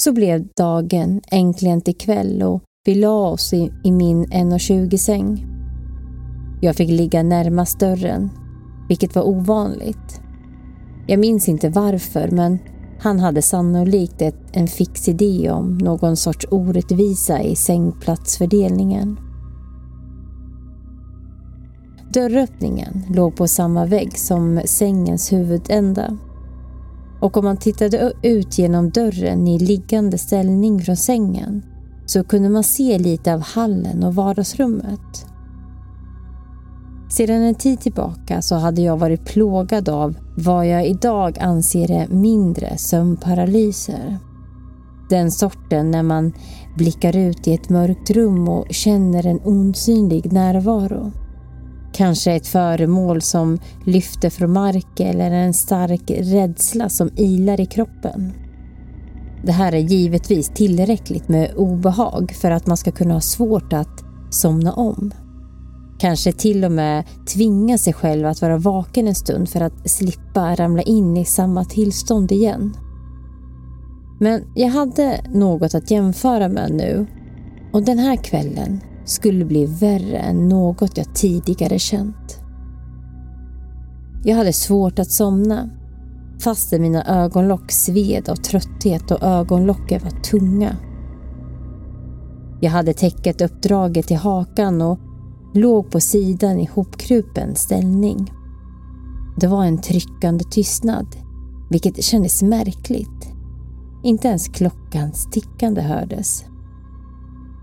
[0.00, 5.46] Så blev dagen äntligen till kväll och vi la oss i, i min 1,20-säng.
[6.62, 8.30] Jag fick ligga närmast dörren,
[8.88, 10.20] vilket var ovanligt.
[11.06, 12.58] Jag minns inte varför, men
[13.04, 19.18] han hade sannolikt ett, en fix idé om någon sorts orättvisa i sängplatsfördelningen.
[22.12, 26.18] Dörröppningen låg på samma vägg som sängens huvudända.
[27.20, 31.62] Och om man tittade ut genom dörren i liggande ställning från sängen
[32.06, 35.26] så kunde man se lite av hallen och vardagsrummet.
[37.16, 42.08] Sedan en tid tillbaka så hade jag varit plågad av vad jag idag anser är
[42.08, 44.18] mindre sömnparalyser.
[45.10, 46.32] Den sorten när man
[46.76, 51.12] blickar ut i ett mörkt rum och känner en osynlig närvaro.
[51.92, 58.32] Kanske ett föremål som lyfter från marken eller en stark rädsla som ilar i kroppen.
[59.44, 64.04] Det här är givetvis tillräckligt med obehag för att man ska kunna ha svårt att
[64.30, 65.12] somna om.
[66.04, 70.54] Kanske till och med tvinga sig själv att vara vaken en stund för att slippa
[70.54, 72.76] ramla in i samma tillstånd igen.
[74.20, 77.06] Men jag hade något att jämföra med nu
[77.72, 82.38] och den här kvällen skulle bli värre än något jag tidigare känt.
[84.24, 85.70] Jag hade svårt att somna
[86.40, 90.76] fastän mina ögonlock sved av trötthet och ögonlocken var tunga.
[92.60, 94.98] Jag hade täcket uppdraget till hakan och
[95.54, 98.32] låg på sidan i hopkrupen ställning.
[99.36, 101.06] Det var en tryckande tystnad,
[101.70, 103.28] vilket kändes märkligt.
[104.04, 106.44] Inte ens klockans tickande hördes.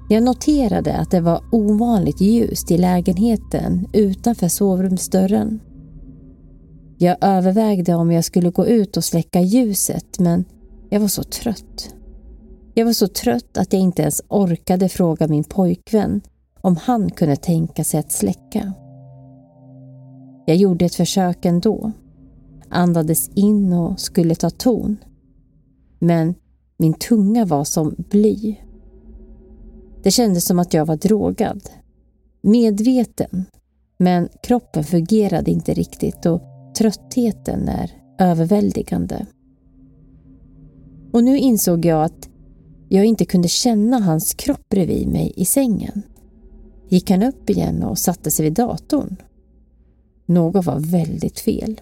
[0.10, 5.60] Jag noterade att det var ovanligt ljust i lägenheten utanför sovrumsdörren.
[6.98, 10.46] Jag övervägde om jag skulle gå ut och släcka ljuset men
[10.90, 11.96] jag var så trött.
[12.74, 16.22] Jag var så trött att jag inte ens orkade fråga min pojkvän
[16.62, 18.74] om han kunde tänka sig att släcka.
[20.46, 21.92] Jag gjorde ett försök ändå.
[22.70, 24.98] Andades in och skulle ta ton.
[26.00, 26.36] Men
[26.78, 28.56] min tunga var som bly.
[30.04, 31.70] Det kändes som att jag var drogad.
[32.42, 33.46] Medveten.
[33.98, 36.42] Men kroppen fungerade inte riktigt och
[36.78, 39.26] tröttheten är överväldigande.
[41.14, 42.30] Och nu insåg jag att
[42.90, 46.04] jag inte kunde känna hans kropp bredvid mig i sängen.
[46.92, 49.16] Gick han upp igen och satte sig vid datorn?
[50.26, 51.82] Något var väldigt fel.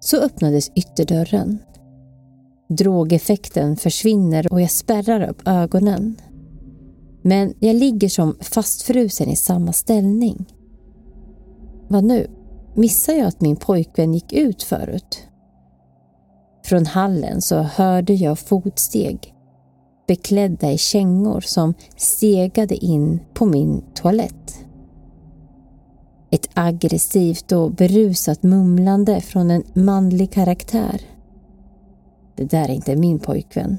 [0.00, 1.58] Så öppnades ytterdörren.
[2.68, 6.16] Drogeffekten försvinner och jag spärrar upp ögonen.
[7.22, 10.46] Men jag ligger som fastfrusen i samma ställning.
[11.88, 12.30] Vad nu?
[12.74, 15.28] Missar jag att min pojkvän gick ut förut?
[16.64, 19.33] Från hallen så hörde jag fotsteg
[20.06, 24.58] beklädda i kängor som stegade in på min toalett.
[26.30, 31.00] Ett aggressivt och berusat mumlande från en manlig karaktär.
[32.36, 33.78] Det där är inte min pojkvän.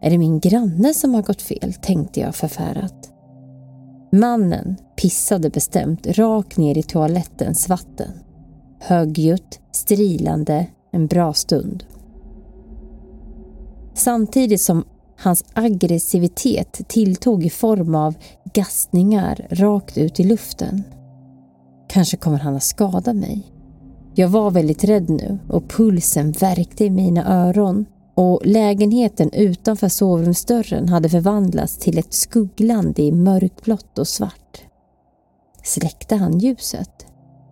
[0.00, 3.12] Är det min granne som har gått fel, tänkte jag förfärat.
[4.12, 8.10] Mannen pissade bestämt rakt ner i toalettens vatten.
[8.80, 11.84] Högljutt, strilande, en bra stund.
[13.94, 14.84] Samtidigt som
[15.18, 18.14] hans aggressivitet tilltog i form av
[18.54, 20.82] gastningar rakt ut i luften.
[21.88, 23.52] Kanske kommer han att skada mig.
[24.14, 30.88] Jag var väldigt rädd nu och pulsen värkte i mina öron och lägenheten utanför sovrumsdörren
[30.88, 34.62] hade förvandlats till ett skuggland i mörkblått och svart.
[35.62, 37.06] Släckte han ljuset?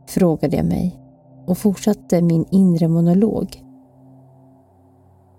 [0.09, 1.01] Frågade jag mig
[1.47, 3.63] och fortsatte min inre monolog.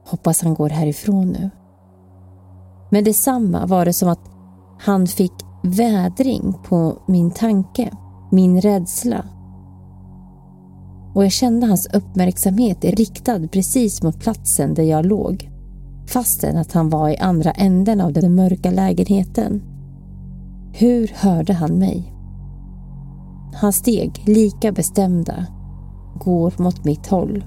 [0.05, 1.49] Hoppas han går härifrån nu.
[2.89, 4.29] Men detsamma var det som att
[4.79, 5.33] han fick
[5.63, 7.91] vädring på min tanke,
[8.31, 9.25] min rädsla.
[11.15, 15.49] Och jag kände hans uppmärksamhet riktad precis mot platsen där jag låg.
[16.07, 19.61] Fastän att han var i andra änden av den mörka lägenheten.
[20.73, 22.13] Hur hörde han mig?
[23.53, 25.45] Hans steg, lika bestämda,
[26.15, 27.45] går mot mitt håll.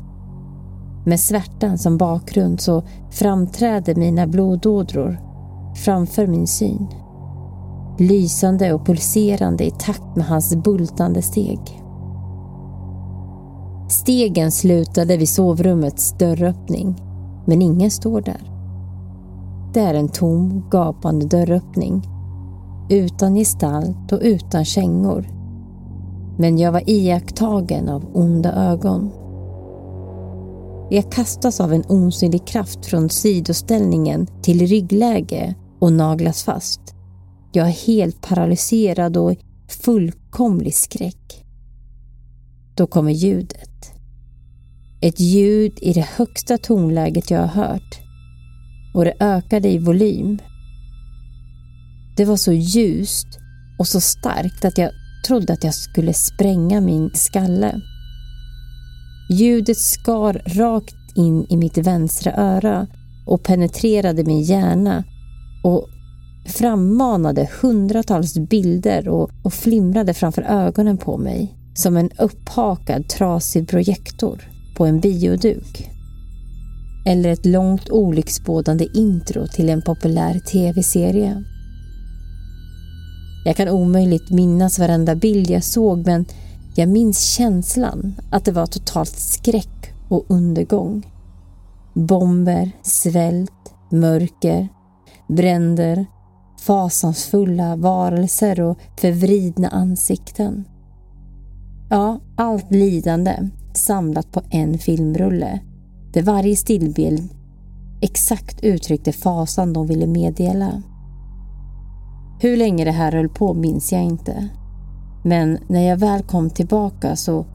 [1.07, 5.30] Med svärtan som bakgrund så framträder mina blodådror
[5.75, 6.87] framför min syn.
[7.99, 11.61] Lysande och pulserande i takt med hans bultande steg.
[13.89, 16.95] Stegen slutade vid sovrummets dörröppning,
[17.47, 18.51] men ingen står där.
[19.75, 22.03] Det är en tom, gapande dörröppning.
[22.89, 25.27] Utan gestalt och utan kängor.
[26.39, 29.11] Men jag var iakttagen av onda ögon.
[30.93, 36.81] Jag kastas av en osynlig kraft från sidoställningen till ryggläge och naglas fast.
[37.53, 39.39] Jag är helt paralyserad och i
[39.69, 41.45] fullkomlig skräck.
[42.75, 43.93] Då kommer ljudet.
[45.01, 48.01] Ett ljud i det högsta tonläget jag har hört.
[48.95, 50.39] Och det ökade i volym.
[52.17, 53.27] Det var så ljust
[53.79, 54.91] och så starkt att jag
[55.27, 57.81] trodde att jag skulle spränga min skalle.
[59.33, 62.87] Ljudet skar rakt in i mitt vänstra öra
[63.27, 65.05] och penetrerade min hjärna
[65.65, 65.89] och
[66.47, 74.41] frammanade hundratals bilder och, och flimrade framför ögonen på mig som en upphakad trasig projektor
[74.77, 75.91] på en bioduk.
[77.07, 81.45] Eller ett långt olycksbådande intro till en populär tv-serie.
[83.45, 86.27] Jag kan omöjligt minnas varenda bild jag såg men
[86.75, 91.13] jag minns känslan att det var totalt skräck och undergång.
[91.95, 94.69] Bomber, svält, mörker,
[95.29, 96.07] bränder,
[96.61, 100.65] fasansfulla varelser och förvridna ansikten.
[101.91, 105.61] Ja, allt lidande samlat på en filmrulle
[106.13, 107.29] där varje stillbild
[108.01, 110.83] exakt uttryckte fasan de ville meddela.
[112.41, 114.49] Hur länge det här höll på minns jag inte.
[115.23, 117.47] Men när jag väl kom tillbaka så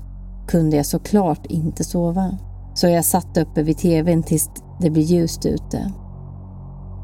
[0.47, 2.37] kunde jag såklart inte sova.
[2.73, 4.49] Så jag satt uppe vid tvn tills
[4.79, 5.91] det blev ljust ute.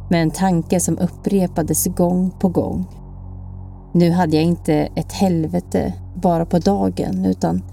[0.09, 2.85] Med en tanke som upprepades gång på gång.
[3.93, 7.63] Nu hade jag inte ett helvete bara på dagen utan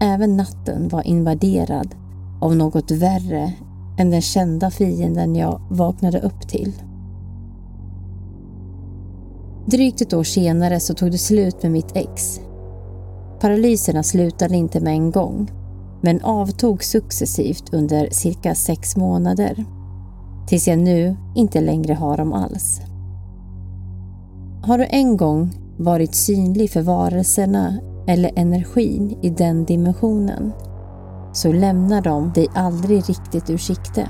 [0.00, 1.94] även natten var invaderad
[2.40, 3.52] av något värre
[3.98, 6.72] än den kända fienden jag vaknade upp till.
[9.66, 12.40] Drygt ett år senare så tog det slut med mitt ex.
[13.40, 15.50] Paralyserna slutade inte med en gång,
[16.00, 19.64] men avtog successivt under cirka sex månader.
[20.48, 22.80] Tills jag nu inte längre har dem alls.
[24.62, 30.52] Har du en gång varit synlig för varelserna eller energin i den dimensionen
[31.32, 34.08] så lämnar de dig aldrig riktigt ur sikte.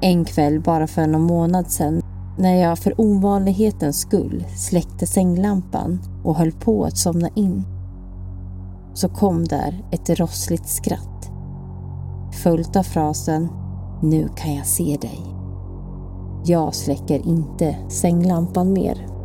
[0.00, 2.02] En kväll bara för någon månad sedan
[2.38, 7.62] när jag för ovanlighetens skull släckte sänglampan och höll på att somna in
[8.94, 11.30] så kom där ett rossligt skratt
[12.42, 13.48] följt av frasen
[14.02, 15.20] Nu kan jag se dig.
[16.44, 19.15] Jag släcker inte sänglampan mer.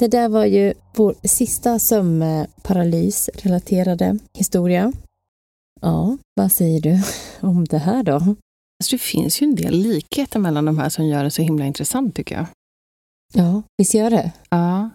[0.00, 4.92] Det där var ju vår sista sömnparalysrelaterade historia.
[5.80, 6.98] Ja, vad säger du
[7.40, 8.14] om det här då?
[8.14, 8.36] Alltså,
[8.90, 12.16] det finns ju en del likheter mellan de här som gör det så himla intressant
[12.16, 12.46] tycker jag.
[13.32, 14.32] Ja, visst gör det?
[14.50, 14.90] Ja.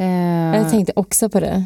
[0.00, 1.64] Eh, jag tänkte också på det.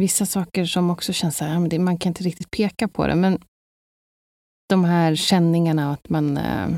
[0.00, 3.38] Vissa saker som också känns så här, man kan inte riktigt peka på det, men
[4.68, 6.68] de här känningarna att man eh,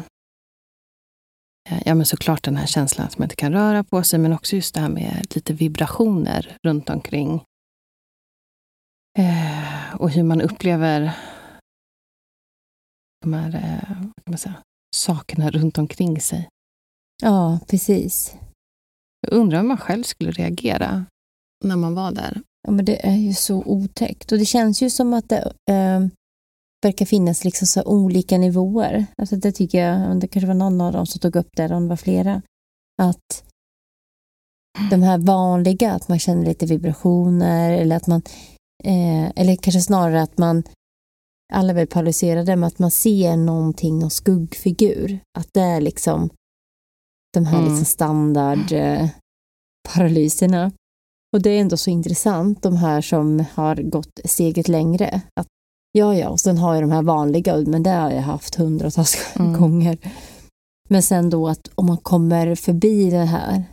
[1.85, 4.57] ja, men såklart den här känslan att man inte kan röra på sig, men också
[4.57, 7.45] just det här med lite vibrationer runt omkring.
[9.19, 11.19] Eh, och hur man upplever
[13.21, 14.63] de här eh, man säga,
[14.97, 16.49] sakerna runt omkring sig.
[17.23, 18.37] Ja, precis.
[19.21, 21.07] Jag undrar om man själv skulle reagera
[21.65, 22.43] när man var där.
[22.63, 24.33] Ja, men det är ju så otäckt.
[24.33, 26.07] Och det känns ju som att det, eh,
[26.85, 29.07] verkar finnas liksom så olika nivåer.
[29.19, 31.83] Alltså det tycker jag, det kanske var någon av dem som tog upp det, om
[31.83, 32.43] det var flera.
[33.03, 33.45] Att
[34.91, 38.23] de här vanliga, att man känner lite vibrationer eller att man,
[38.85, 40.63] eh, eller kanske snarare att man,
[41.53, 45.19] alla är väl paralyserade, men att man ser någonting, någon skuggfigur.
[45.39, 46.31] Att det är liksom
[47.33, 47.71] de här mm.
[47.71, 49.09] liksom standard eh.
[51.33, 55.21] Och det är ändå så intressant, de här som har gått steget längre.
[55.41, 55.47] Att
[55.93, 59.17] Ja, ja, och sen har jag de här vanliga, men det har jag haft hundratals
[59.37, 59.61] mm.
[59.61, 59.99] gånger.
[60.89, 63.65] Men sen då att om man kommer förbi det här,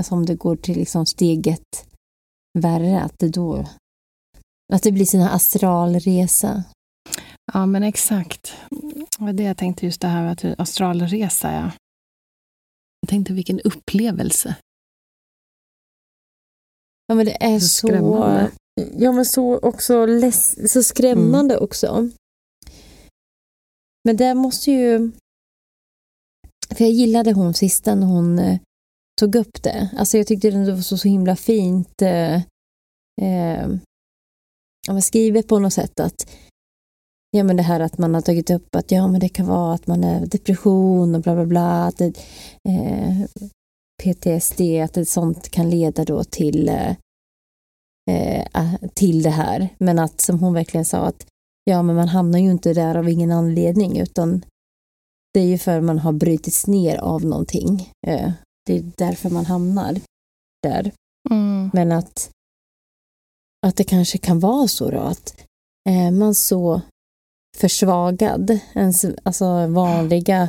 [0.00, 1.86] alltså om det går till liksom steget
[2.58, 3.66] värre, att det då
[4.72, 6.64] att det blir sin astralresa.
[7.52, 8.56] Ja, men exakt.
[8.70, 11.70] Det var det jag tänkte, just det här med att astralresa, ja.
[13.00, 14.56] Jag tänkte vilken upplevelse.
[17.06, 18.48] Ja, men det är så, så
[18.98, 21.64] Ja, men så också less, så skrämmande mm.
[21.64, 22.08] också.
[24.04, 25.10] Men det måste ju...
[26.74, 28.58] För jag gillade hon sista när hon eh,
[29.20, 29.90] tog upp det.
[29.96, 32.34] Alltså jag tyckte det var så, så himla fint eh,
[33.22, 33.68] eh,
[35.02, 36.30] skrivet på något sätt att
[37.30, 39.74] ja men det här att man har tagit upp att ja men det kan vara
[39.74, 41.84] att man är depression och bla bla bla.
[41.84, 42.12] Att det,
[42.68, 43.24] eh,
[44.02, 46.96] PTSD, att det, sånt kan leda då till eh,
[48.08, 49.68] eh, till det här.
[49.78, 51.26] Men att som hon verkligen sa att
[51.64, 54.44] ja, men man hamnar ju inte där av ingen anledning utan
[55.34, 57.92] det är ju för att man har brutits ner av någonting.
[58.06, 58.32] Eh,
[58.66, 60.00] det är därför man hamnar
[60.62, 60.92] där.
[61.30, 61.70] Mm.
[61.72, 62.30] Men att,
[63.66, 65.44] att det kanske kan vara så då att
[65.88, 66.80] är man så
[67.56, 70.48] försvagad, ens alltså vanliga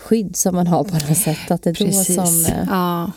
[0.00, 2.16] skydd som man har på något sätt, att det är Precis.
[2.16, 2.54] då som...
[2.54, 3.12] Eh, ja.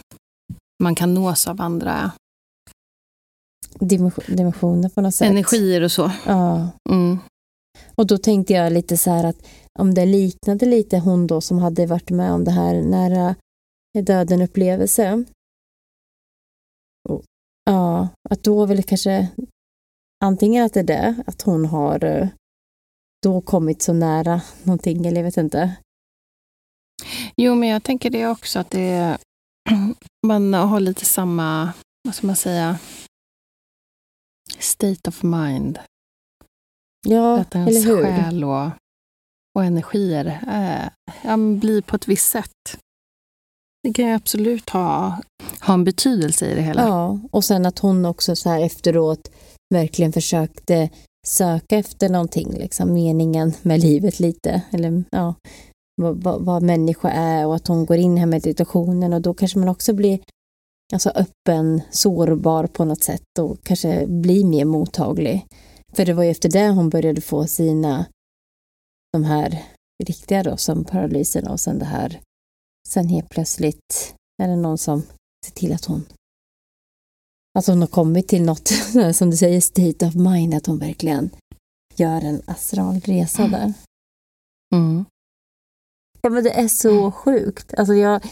[0.84, 2.12] Man kan nås av andra
[4.28, 5.30] dimensioner på något sätt.
[5.30, 6.12] Energier och så.
[6.26, 6.70] Ja.
[6.90, 7.18] Mm.
[7.96, 9.48] Och då tänkte jag lite så här att
[9.80, 13.36] om det liknade lite hon då som hade varit med om det här nära
[14.06, 15.24] döden upplevelse.
[17.66, 19.28] Ja, att då väl kanske
[20.24, 22.28] antingen att det är det, att hon har eh,
[23.24, 25.76] då kommit så nära någonting, eller jag vet inte.
[27.38, 29.18] Jo, men jag tänker det också, att det
[30.28, 32.80] man har lite samma, vad ska man säga,
[34.60, 35.80] state of mind.
[37.08, 38.04] Ja, att ens eller hur?
[38.04, 38.70] själ och,
[39.56, 40.26] och energier
[41.24, 42.78] äh, blir på ett visst sätt.
[43.84, 45.22] det kan ju absolut ha,
[45.62, 46.82] ha en betydelse i det hela.
[46.82, 49.32] Ja, och sen att hon också så här efteråt
[49.74, 50.90] verkligen försökte
[51.28, 55.36] söka efter någonting, liksom meningen med livet lite, eller ja,
[56.02, 59.60] vad, vad, vad människa är och att hon går in i meditationen och då kanske
[59.60, 60.20] man också blir
[60.92, 65.46] alltså öppen, sårbar på något sätt och kanske blir mer mottaglig.
[65.94, 68.06] För det var ju efter det hon började få sina,
[69.14, 69.64] de här
[70.04, 72.20] riktiga då, som paralyserna och sen det här,
[72.88, 75.02] sen helt plötsligt är det någon som
[75.46, 76.06] ser till att hon
[77.60, 78.68] att hon har kommit till något,
[79.14, 81.30] som du säger, state of mind, att hon verkligen
[81.96, 83.74] gör en astral resa där.
[84.76, 85.06] Mm.
[86.22, 87.74] Ja, men det är så sjukt.
[87.74, 88.24] Alltså jag,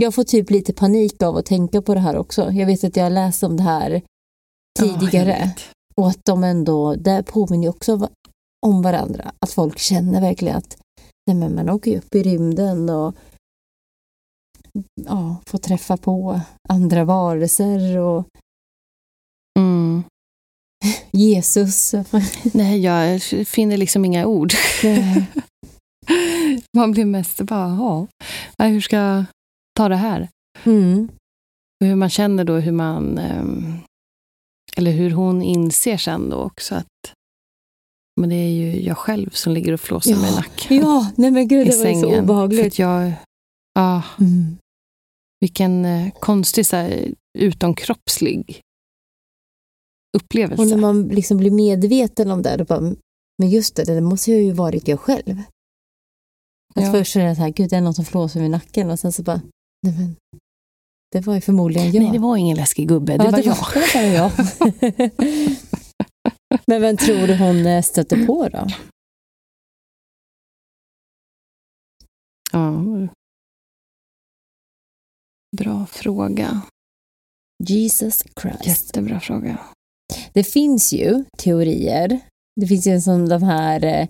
[0.00, 2.52] jag får typ lite panik av att tänka på det här också.
[2.52, 4.02] Jag vet att jag har läst om det här
[4.78, 5.38] tidigare.
[5.40, 5.50] Ja,
[5.94, 8.08] och att de ändå, det påminner också
[8.66, 9.32] om varandra.
[9.38, 10.76] Att folk känner verkligen att
[11.26, 13.14] nej men man åker ju upp i rymden och
[15.06, 18.24] ja, får träffa på andra varelser och
[19.58, 20.02] mm.
[21.10, 21.94] Jesus.
[22.52, 24.52] Nej, jag finner liksom inga ord.
[26.76, 27.68] Man blir mest bara,
[28.58, 29.24] ja, hur ska
[29.80, 30.28] ta det här?
[30.64, 31.08] Mm.
[31.80, 33.18] Och hur man känner då, hur man...
[33.18, 33.78] ehm,
[34.76, 36.86] Eller hur hon inser sen då också att
[38.20, 40.18] men det är ju jag själv som ligger och flåsar Ja.
[40.20, 42.10] mig i nacken Ja, nej men gud, det var ju så sängen.
[42.10, 42.66] För obehagligt.
[42.66, 43.12] att jag,
[43.74, 44.56] ja, Mm.
[45.40, 48.60] vilken eh, konstig så här, utomkroppslig
[50.16, 50.62] upplevelse.
[50.62, 52.80] Och när man liksom blir medveten om det, då bara,
[53.38, 55.38] men just det, det måste ju varit jag själv.
[56.74, 56.92] Att Ja.
[56.92, 58.98] först är det så här, gud det är någon som flåsar mig i nacken och
[58.98, 59.40] sen så bara,
[59.82, 60.16] nej men,
[61.12, 62.02] det var ju förmodligen jag.
[62.02, 63.56] Nej, det var ingen läskig gubbe, det Ja, var det jag.
[63.56, 65.50] Var, det var jag.
[66.66, 68.66] men vem tror du hon eh, stötte på då?
[72.52, 72.84] Ja.
[75.56, 76.62] Bra fråga.
[77.68, 78.66] Jesus Christ.
[78.66, 79.58] Jättebra fråga.
[80.32, 82.20] Det finns ju teorier.
[82.60, 84.08] Det finns ju en sån de här eh,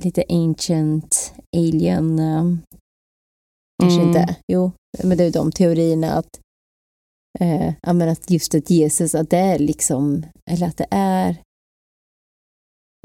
[0.00, 2.44] lite ancient alien, eh,
[3.82, 4.08] kanske Mm.
[4.08, 4.72] inte, jo,
[5.04, 6.40] men det är de teorierna att,
[7.40, 11.36] eh, att just att Jesus, att det är liksom, eller att det är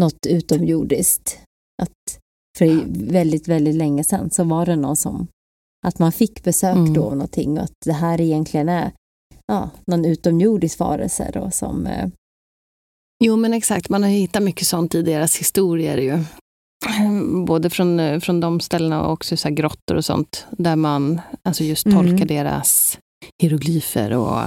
[0.01, 1.39] något utomjordiskt.
[1.81, 2.19] Att
[2.57, 2.65] för
[3.11, 5.27] väldigt, väldigt länge sedan så var det någon som,
[5.87, 6.93] att man fick besök Mm.
[6.93, 8.91] då av någonting och att det här egentligen är
[9.47, 12.07] ja, någon utomjordisk varelse då som eh,
[13.23, 13.89] Jo, men exakt.
[13.89, 16.23] Man har hittat mycket sånt i deras historier ju.
[17.45, 20.45] Både från, eh, från de ställena och också så grottor och sånt.
[20.51, 21.97] Där man alltså just Mm.
[21.97, 22.99] tolkar deras
[23.41, 24.39] hieroglyfer och,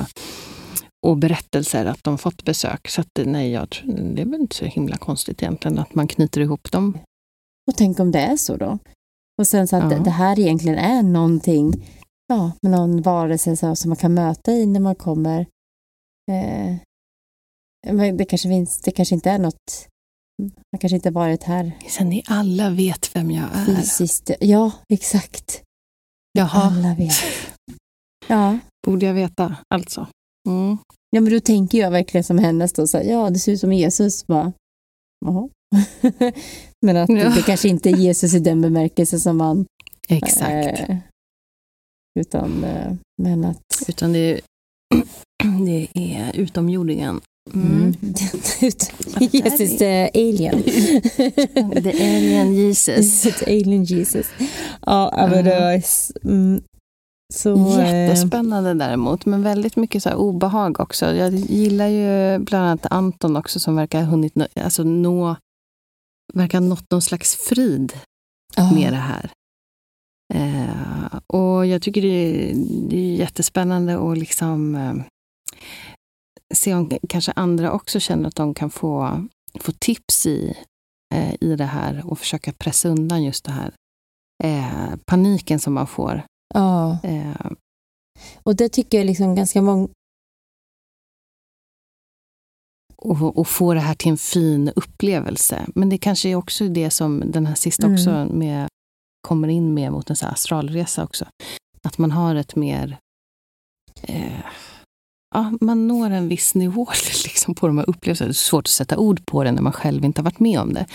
[1.06, 2.88] och berättelser att de fått besök.
[2.88, 6.08] Så att, eh, nej, jag, det är väl inte så himla konstigt egentligen att man
[6.08, 6.98] knyter ihop dem.
[7.70, 8.78] Och tänk om det är så då?
[9.40, 9.88] Och sen så att Ja.
[9.98, 11.88] det, det här egentligen är någonting,
[12.26, 15.40] ja, med någon varelse så, som man kan möta i när man kommer.
[16.32, 16.74] Eh,
[17.92, 19.88] men det kanske finns, det kanske inte är något,
[20.42, 23.64] man kanske inte varit här Sen ni alla vet vem jag är.
[23.66, 24.30] fysiskt.
[24.40, 25.62] Ja, exakt.
[26.38, 27.12] Jaha, Alla vet.
[28.28, 28.58] Ja.
[28.86, 30.06] borde jag veta alltså.
[30.48, 30.78] Mm.
[31.10, 33.60] ja, men då tänker jag verkligen som hennes då, så här, ja, det ser ut
[33.60, 34.26] som Jesus.
[34.26, 34.52] Bara,
[35.26, 35.48] Jaha.
[36.86, 37.28] men att Ja.
[37.34, 39.66] det kanske inte är Jesus i den bemärkelse som man
[40.08, 40.80] Exakt.
[40.88, 40.96] Eh,
[42.20, 43.62] utan, eh, men att...
[43.88, 44.40] Utan det är,
[45.66, 47.20] det är utomjordingen.
[47.52, 47.66] Mm.
[47.72, 47.94] Mm.
[49.32, 50.62] Jesus the alien.
[51.82, 53.22] The alien Jesus.
[53.38, 54.26] The alien Jesus.
[54.86, 55.82] Ja, men det var
[56.30, 56.62] mm,
[57.34, 57.80] så...
[57.80, 61.14] eh, Jättespännande däremot, men väldigt mycket så obehag också.
[61.14, 65.36] Jag gillar ju bland annat Anton också som verkar ha hunnit nå, alltså nå,
[66.34, 67.92] verkar ha nått någon slags frid
[68.56, 68.72] ja.
[68.74, 69.30] med det här.
[70.34, 72.54] Eh, och jag tycker det är,
[72.90, 74.94] det är jättespännande att liksom eh,
[76.54, 79.24] se om kanske andra också känner att de kan få,
[79.60, 80.56] få tips i,
[81.14, 83.74] eh, i det här och försöka pressa undan just det här
[84.44, 86.22] eh, paniken som man får.
[86.54, 87.50] ja, Eh,
[88.42, 89.88] och det tycker jag liksom ganska många...
[92.96, 95.66] och, och få det här till en fin upplevelse.
[95.74, 97.94] Men det kanske är också det som den här sista Mm.
[97.94, 98.68] också med,
[99.28, 101.26] kommer in med mot en så astralresa också.
[101.82, 102.98] Att man har ett mer...
[105.34, 106.86] Ja, man når en viss nivå
[107.24, 108.28] liksom på de här upplevelserna.
[108.28, 110.60] Det är svårt att sätta ord på det när man själv inte har varit med
[110.60, 110.86] om det.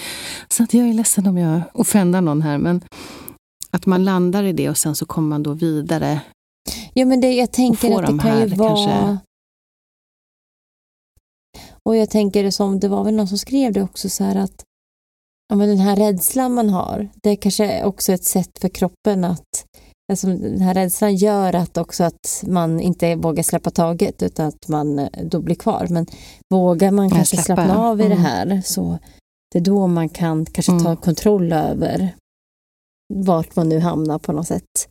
[0.49, 2.81] Så att jag är ledsen om jag offendar någon här, men
[3.71, 6.21] att man landar i det och sen så kommer man då vidare.
[6.93, 8.69] Ja, men det, jag tänker att det de kan ju vara...
[8.75, 9.17] kanske-
[11.83, 14.35] Och jag tänker det som, det var väl någon som skrev det också så här
[14.35, 14.63] att
[15.49, 19.23] ja, men den här rädslan man har, det är kanske också ett sätt för kroppen
[19.23, 19.65] att
[20.09, 24.67] alltså, den här rädslan gör att också att man inte vågar släppa taget utan att
[24.67, 25.87] man eh, då blir kvar.
[25.89, 26.05] Men
[26.53, 28.23] vågar man kanske släppa, slappna av i det Mm.
[28.25, 28.97] här så
[29.51, 30.97] det är då man kan kanske ta Mm.
[30.97, 32.15] kontroll över
[33.13, 34.87] vart man nu hamnar på något sätt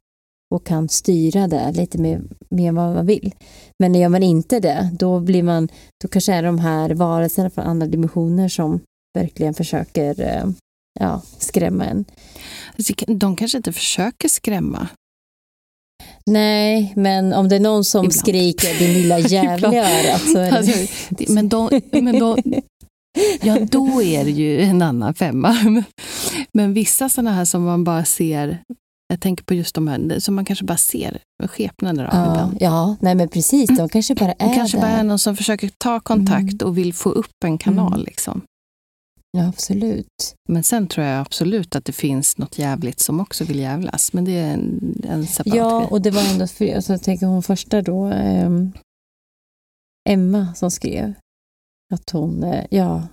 [0.55, 3.35] och kan styra det lite mer, mer vad man vill.
[3.79, 5.69] Men gör man inte det, då blir man,
[6.03, 8.81] då kanske är de här varelserna från andra dimensioner som
[9.19, 10.45] verkligen försöker eh,
[11.01, 12.05] ja, skrämma en.
[12.77, 14.89] Alltså, De kanske inte försöker skrämma.
[16.29, 18.15] Nej, men om det är någon som Ibland.
[18.15, 20.57] skriker din lilla jävel i örat så är det...
[20.59, 20.73] Alltså,
[21.33, 22.37] men då, men då,
[23.43, 25.57] ja, då är det ju en annan femma.
[26.53, 28.59] Men- vissa sådana här som man bara ser,
[29.09, 31.19] jag tänker på just de här som man kanske bara ser
[31.49, 32.57] skepnader av ja, ibland.
[32.61, 34.83] ja, nej men precis, de kanske bara är Det kanske där.
[34.83, 37.93] bara är någon som försöker ta kontakt och vill få upp en kanal.
[37.93, 38.05] Mm.
[38.05, 38.41] Liksom.
[39.31, 40.35] Ja, absolut.
[40.49, 44.13] Men sen tror jag absolut att det finns något jävligt som också vill jävlas.
[44.13, 45.89] Men det är en, en separat Ja, grej.
[45.91, 48.73] och det var ändå, för, alltså, jag tänker hon första då, ehm,
[50.09, 51.15] Emma som skrev
[51.95, 53.09] att hon, eh, ja,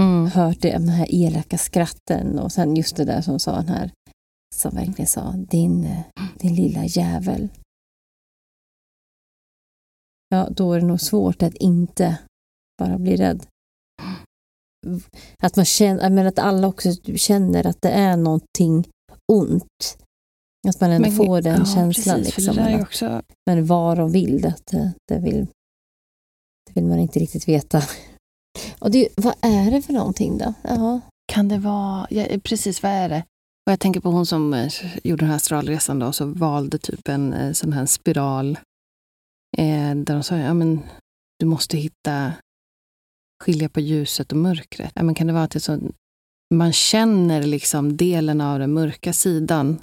[0.00, 0.26] Mm.
[0.26, 3.90] hört det, de här elaka skratten och sen just det där som sa den här,
[4.54, 6.02] som verkligen sa, din, eh,
[6.38, 7.48] din lilla jävel.
[10.28, 12.18] Ja, då är det nog svårt att inte
[12.78, 13.46] bara bli rädd.
[15.38, 18.88] Att man känner, menar att alla också känner att det är någonting
[19.32, 19.98] ont.
[20.68, 22.16] Att man ändå får den ja, känslan.
[22.16, 25.46] Precis, liksom, men, också, men var vill det, det, det vill,
[26.66, 27.82] det vill man inte riktigt veta.
[28.78, 30.54] Och det, vad är det för någonting då?
[30.62, 31.00] Ja.
[31.32, 33.24] kan det vara, ja, precis vad är det?
[33.66, 34.72] Och jag tänker på hon som eh,
[35.04, 38.58] gjorde den här astralresan då, så valde typ en eh, sån här spiral.
[39.58, 40.80] Eh, där de sa, ja men
[41.38, 42.32] du måste hitta,
[43.42, 44.92] skilja på ljuset och mörkret.
[44.94, 45.78] Ja, men kan det vara att det så,
[46.54, 49.78] man känner liksom delen av den mörka sidan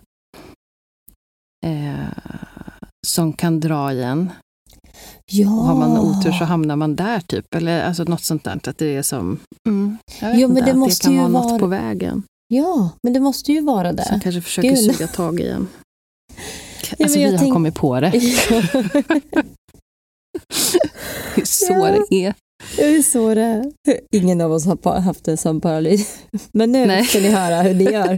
[1.66, 2.08] eh,
[3.08, 4.32] som kan dra igen.
[5.32, 5.48] ja.
[5.50, 7.56] Och har man otur så hamnar man där typ.
[7.56, 8.60] Eller alltså något sånt där.
[8.70, 11.14] Att det är som, mm, jag vet Jo, men inte, det att måste det kan
[11.14, 12.24] ju vara vara- något på vägen.
[12.48, 14.20] Ja, men det måste ju vara Som det.
[14.24, 14.78] kanske försöker Gud.
[14.96, 15.68] suga tag igen.
[16.98, 18.10] men Alltså jag vi har tänk- kommit på det.
[21.36, 22.06] Hur så Ja.
[22.10, 22.34] det är.
[22.76, 23.72] Det är så det är.
[24.12, 26.20] Ingen av oss har haft en sån paralys.
[26.52, 27.04] Men nu Nej.
[27.04, 28.18] ska ni höra hur ni gör.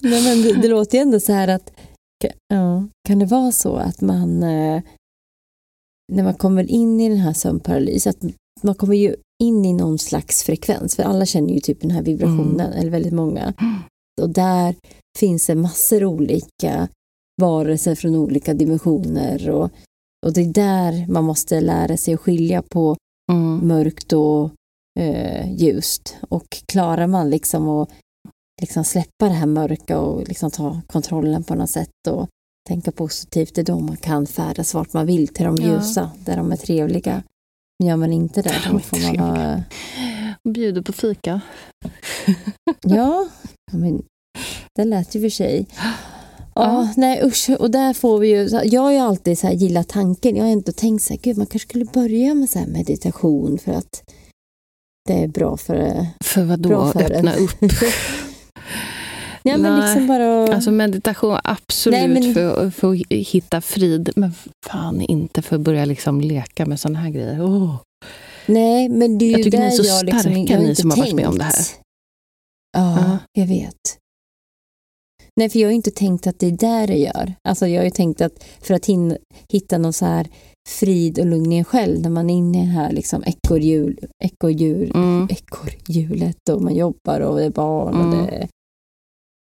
[0.00, 1.72] Nej, men det, det låter ju ändå så här att
[2.48, 4.82] ja, kan det vara så att man eh,
[6.12, 8.16] när man kommer in i den här sömnparalys att
[8.62, 12.02] man kommer ju in i någon slags frekvens för alla känner ju typ den här
[12.02, 13.54] vibrationen eller väldigt många
[14.20, 14.74] och där
[15.18, 16.88] finns det massor olika
[17.40, 19.70] varelser från olika dimensioner och,
[20.26, 22.96] och det är där man måste lära sig att skilja på
[23.32, 23.68] Mm.
[23.68, 24.50] mörkt och
[25.00, 26.16] eh, ljust.
[26.28, 27.88] Och klarar man liksom att
[28.62, 32.28] liksom släppa det här mörka och liksom ta kontrollen på något sätt och
[32.68, 35.66] tänka positivt, det är då man kan färdas vart man vill till de Ja.
[35.68, 37.22] ljusa, där de är trevliga.
[37.78, 39.62] Men gör man inte det, De då får man vara...
[40.54, 41.40] Bjuder på fika.
[42.80, 43.28] Ja,
[43.72, 44.02] ja, men
[44.74, 45.66] det lät ju för sig.
[46.62, 49.88] Ja, nej usch, och där får vi ju, jag har ju alltid så här gillat
[49.88, 52.66] tanken, jag har inte tänkt så här, gud man kanske skulle börja med så här
[52.66, 54.02] meditation för att
[55.08, 56.92] det är bra för eh, För vad då?
[56.92, 57.28] för en.
[57.28, 57.50] Öppna upp.
[59.42, 60.54] Ja, men Nej, liksom bara...
[60.54, 64.10] Alltså meditation, absolut Nej, men- för, för att hitta frid.
[64.16, 64.32] Men
[64.66, 67.42] fan inte för att börja liksom leka med sådana här grejer.
[67.44, 67.74] Åh.
[68.46, 70.74] nej, men det är ju Jag tycker ni är där så liksom, starka, har ni
[70.74, 71.16] som har varit tänkt.
[71.16, 71.54] med om det här.
[72.76, 73.18] Ja, Ja.
[73.32, 73.76] jag vet.
[75.36, 77.34] Nej, för jag har inte tänkt att det är där det gör.
[77.48, 79.16] Alltså jag har ju tänkt att för att hin-
[79.52, 80.28] hitta någon så här
[80.68, 83.98] frid och lugn i en själv när man är inne i det här liksom ekorrhjul,
[84.24, 85.28] ekorrhjul, Mm.
[85.30, 88.26] ekorrhjulet och man jobbar och det är barn och Mm.
[88.26, 88.48] det.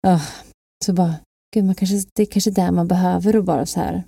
[0.06, 0.20] Ah,
[0.84, 1.14] så bara,
[1.54, 4.04] gud, man kanske, det är kanske där man behöver och bara så här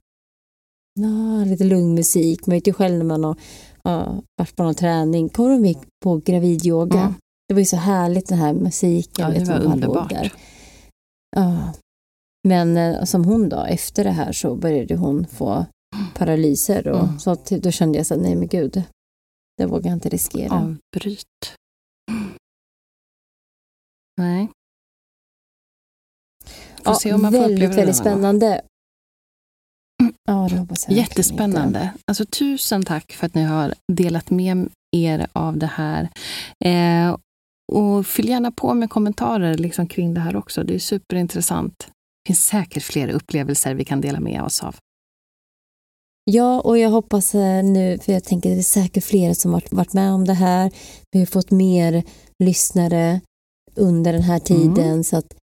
[1.01, 2.47] Ja, lite lugn musik.
[2.47, 3.37] Man vet ju själv när man har
[3.85, 5.29] ja, varit på någon träning.
[5.29, 7.01] Kommer du ihåg på gravidyoga?
[7.01, 7.15] Mm.
[7.49, 9.25] Det var ju så härligt den här musiken.
[9.25, 10.11] Ja, det vet var underbart.
[10.11, 10.33] där.
[11.39, 11.73] Ja.
[12.49, 15.67] Men eh, som hon då, efter det här så började hon få
[16.15, 17.19] paralyser och Mm.
[17.19, 18.83] så att, då kände jag så här, nej men gud,
[19.57, 20.55] det vågar jag inte riskera.
[20.55, 21.55] Avbryt.
[24.17, 24.49] Nej.
[26.85, 28.63] Får se om man får väldigt, väldigt spännande.
[30.25, 30.49] Ja.
[30.89, 31.95] Jättespännande.
[32.07, 36.09] Alltså, tusen tack för att ni har delat med er av det här.
[36.65, 37.17] Eh,
[37.73, 40.65] och fyll gärna på med kommentarer liksom kring det här också.
[40.65, 41.79] Det är superintressant.
[41.79, 44.77] Det finns säkert fler upplevelser vi kan dela med oss av.
[46.25, 49.63] Ja, och jag hoppas eh, nu, för jag tänker det är säkert flera som har
[49.71, 50.71] varit med om det här.
[51.11, 52.03] Vi har fått mer
[52.45, 53.21] lyssnare
[53.77, 55.05] under den här tiden Mm.
[55.05, 55.35] så att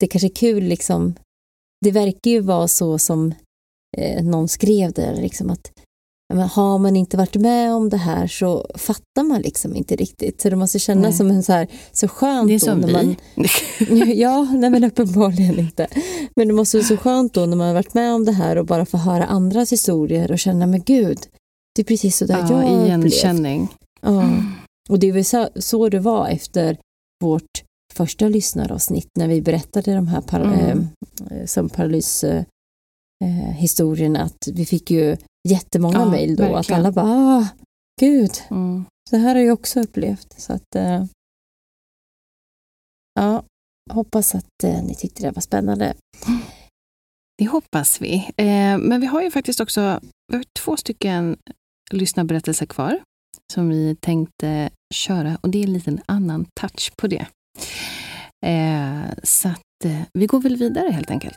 [0.00, 1.14] det kanske är kul liksom
[1.80, 3.34] det verkar ju vara så som
[3.96, 5.72] eh, någon skrev där, liksom att
[6.34, 10.40] men har man inte varit med om det här så fattar man liksom inte riktigt.
[10.40, 11.12] Så det måste kännas nej.
[11.12, 12.92] som en så här, så skönt Det är som när vi.
[12.92, 13.16] man,
[14.16, 15.86] Ja, nej men uppenbarligen inte.
[16.36, 18.56] Men det måste vara så skönt då när man har varit med om det här
[18.58, 21.18] och bara få höra andras historier och känna, men gud,
[21.74, 23.68] det är precis så där ja, jag har igenkänning.
[24.00, 24.24] Ja,
[24.88, 26.76] och det är väl så, så det var efter
[27.24, 27.62] vårt
[27.94, 30.88] första lyssnaravsnitt när vi berättade de här par, Mm.
[31.30, 32.24] eh, som paralys
[33.24, 35.16] eh, historierna att vi fick ju
[35.48, 36.80] jättemånga Ja, mejl då att verkligen.
[36.80, 37.48] alla bara ah,
[38.00, 38.84] gud, Mm.
[39.10, 40.40] så här har jag också upplevt.
[40.40, 41.04] Så att eh,
[43.14, 43.42] ja,
[43.92, 45.94] hoppas att eh, ni tyckte det var spännande.
[47.38, 48.14] Det hoppas vi.
[48.36, 50.00] Eh, men vi har ju faktiskt också
[50.32, 51.36] vi har två stycken
[51.90, 53.00] lyssnarberättelser kvar
[53.52, 57.26] som vi tänkte köra och det är en liten annan touch på det.
[58.46, 61.36] Eh, så att eh, vi går väl vidare helt enkelt.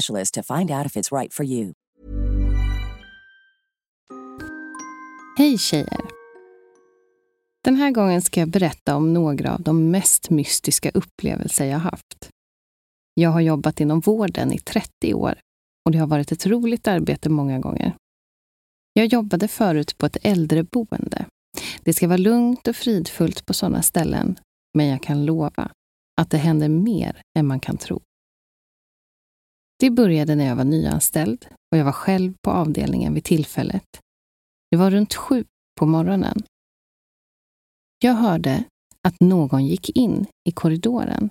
[0.31, 1.73] to find out if it's right for you.
[5.37, 6.01] Hej tjejer!
[7.63, 12.29] Den här gången ska jag berätta om några av de mest mystiska upplevelser jag haft.
[13.13, 15.39] Jag har jobbat inom vården i 30 år
[15.85, 17.95] och det har varit ett roligt arbete många gånger.
[18.93, 21.25] Jag jobbade förut på ett äldreboende.
[21.83, 24.39] Det ska vara lugnt och fridfullt på sådana ställen,
[24.77, 25.71] men jag kan lova
[26.21, 28.01] att det händer mer än man kan tro.
[29.81, 33.85] Det började när jag var nyanställd och jag var själv på avdelningen vid tillfället.
[34.71, 35.45] Det var runt sju
[35.79, 36.43] på morgonen.
[37.99, 38.63] Jag hörde
[39.07, 41.29] att någon gick in i korridoren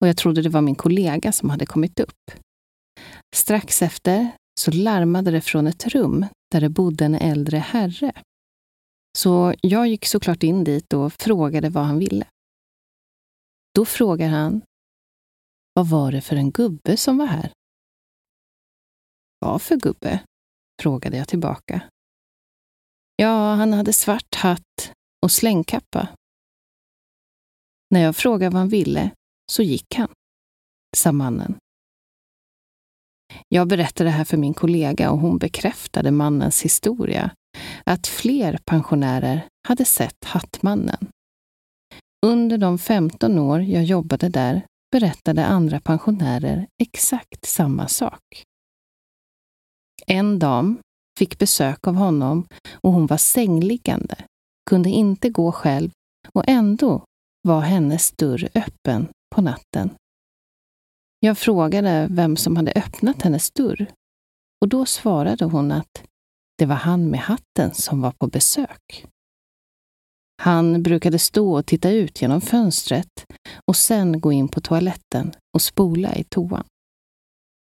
[0.00, 2.30] och jag trodde det var min kollega som hade kommit upp.
[3.36, 8.12] Strax efter så larmade det från ett rum där det bodde en äldre herre.
[9.18, 12.26] Så jag gick såklart in dit och frågade vad han ville.
[13.74, 14.60] Då frågar han,
[15.74, 17.55] vad var det för en gubbe som var här?
[19.38, 20.20] Vad för gubbe?
[20.82, 21.80] frågade jag tillbaka.
[23.16, 26.08] Ja, han hade svart hatt och slängkappa.
[27.90, 29.10] När jag frågade vad han ville
[29.52, 30.08] så gick han,
[30.96, 31.58] sa mannen.
[33.48, 37.30] Jag berättade det här för min kollega och hon bekräftade mannens historia,
[37.84, 41.08] att fler pensionärer hade sett Hattmannen.
[42.26, 48.44] Under de 15 år jag jobbade där berättade andra pensionärer exakt samma sak.
[50.06, 50.78] En dam
[51.18, 54.24] fick besök av honom och hon var sängliggande,
[54.70, 55.90] kunde inte gå själv
[56.32, 57.04] och ändå
[57.42, 59.90] var hennes dörr öppen på natten.
[61.20, 63.86] Jag frågade vem som hade öppnat hennes dörr
[64.60, 66.04] och då svarade hon att
[66.58, 69.06] det var han med hatten som var på besök.
[70.42, 73.26] Han brukade stå och titta ut genom fönstret
[73.66, 76.64] och sen gå in på toaletten och spola i toan.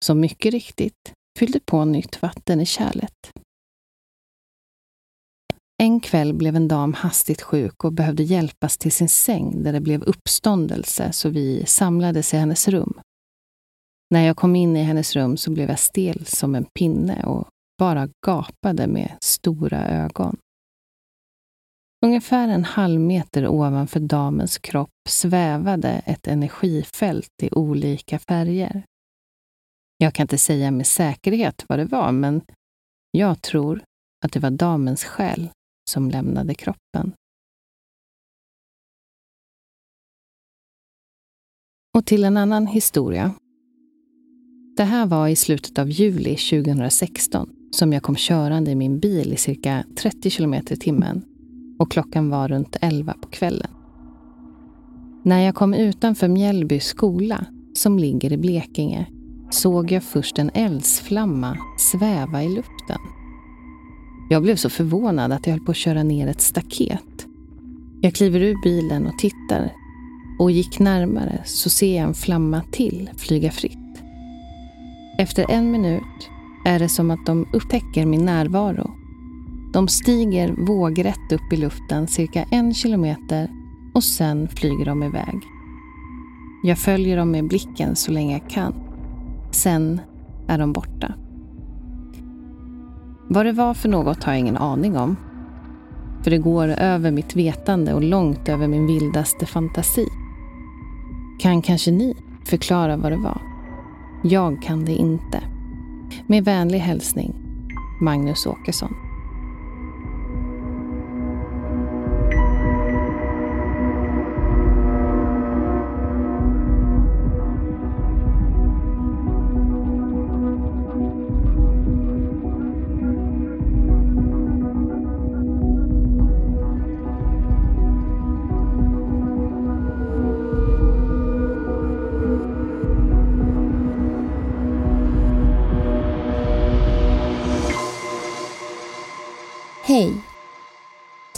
[0.05, 3.31] Så mycket riktigt fyllde på nytt vatten i kärlet.
[5.83, 9.79] En kväll blev en dam hastigt sjuk och behövde hjälpas till sin säng där det
[9.79, 12.99] blev uppståndelse så vi samlades i hennes rum.
[14.09, 17.47] När jag kom in i hennes rum så blev jag stel som en pinne och
[17.79, 20.37] bara gapade med stora ögon.
[22.05, 28.83] Ungefär en halv meter ovanför damens kropp svävade ett energifält i olika färger.
[30.01, 32.41] Jag kan inte säga med säkerhet vad det var, men
[33.11, 33.83] jag tror
[34.25, 35.49] att det var damens själ
[35.89, 37.13] som lämnade kroppen.
[41.93, 43.33] Och till en annan historia.
[44.77, 49.33] Det här var i slutet av juli 2016 som jag kom körande i min bil
[49.33, 51.25] i cirka 30 kilometer i timmen
[51.79, 53.71] och klockan var runt 11 på kvällen.
[55.23, 59.07] När jag kom utanför Mjällby skola, som ligger i Blekinge,
[59.53, 62.99] såg jag först en eldsflamma sväva i luften.
[64.29, 67.27] Jag blev så förvånad att jag höll på att köra ner ett staket.
[68.01, 69.71] Jag kliver ur bilen och tittar
[70.39, 73.77] och gick närmare så ser jag en flamma till flyga fritt.
[75.17, 76.29] Efter en minut
[76.65, 78.91] är det som att de upptäcker min närvaro.
[79.73, 83.49] De stiger vågrätt upp i luften cirka en kilometer
[83.93, 85.35] och sen flyger de iväg.
[86.63, 88.90] Jag följer dem med blicken så länge jag kan.
[89.51, 90.01] Sen
[90.47, 91.13] är de borta.
[93.27, 95.15] Vad det var för något har jag ingen aning om.
[96.23, 100.07] För det går över mitt vetande och långt över min vildaste fantasi.
[101.39, 103.41] Kan kanske ni förklara vad det var?
[104.23, 105.43] Jag kan det inte.
[106.27, 107.35] Med vänlig hälsning,
[108.01, 109.10] Magnus Åkesson.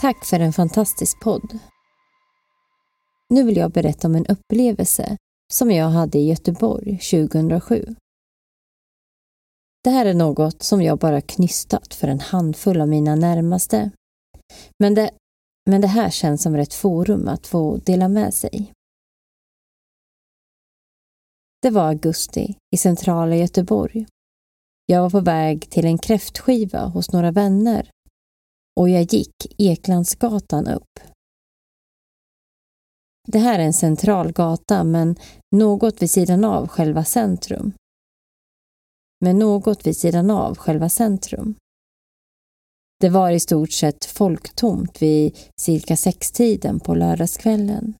[0.04, 1.58] Tack för en fantastisk podd.
[3.30, 5.16] Nu vill jag berätta om en upplevelse
[5.52, 7.94] som jag hade i Göteborg 2007.
[9.84, 13.90] Det här är något som jag bara knystat för en handfull av mina närmaste.
[14.78, 15.10] Men det,
[15.70, 18.72] men det här känns som rätt forum att få dela med sig.
[21.62, 24.06] Det var augusti i centrala Göteborg.
[24.86, 27.93] Jag var på väg till en kräftskiva hos några vänner
[28.80, 31.00] och jag gick Eklandsgatan upp.
[33.28, 35.16] Det här är en central gata men
[35.56, 37.72] något vid sidan av själva centrum.
[39.20, 41.54] Men något vid sidan av själva centrum.
[43.00, 47.94] Det var i stort sett folktomt vid cirka sextiden på lördagskvällen.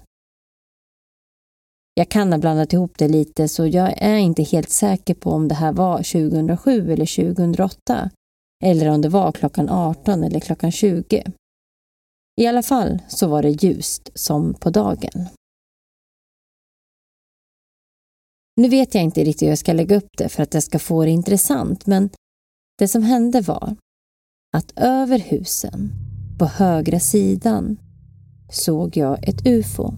[1.95, 5.49] Jag kan ha blandat ihop det lite så jag är inte helt säker på om
[5.49, 8.11] det här var 2007 eller 2008
[8.65, 11.33] eller om det var klockan 18 eller klockan 20.
[12.41, 15.29] I alla fall så var det ljust som på dagen.
[18.57, 20.79] Nu vet jag inte riktigt hur jag ska lägga upp det för att jag ska
[20.79, 22.11] få det intressant, men
[22.79, 23.77] det som hände var
[24.57, 25.93] att över husen,
[26.39, 27.77] på högra sidan,
[28.51, 29.95] såg jag ett UFO.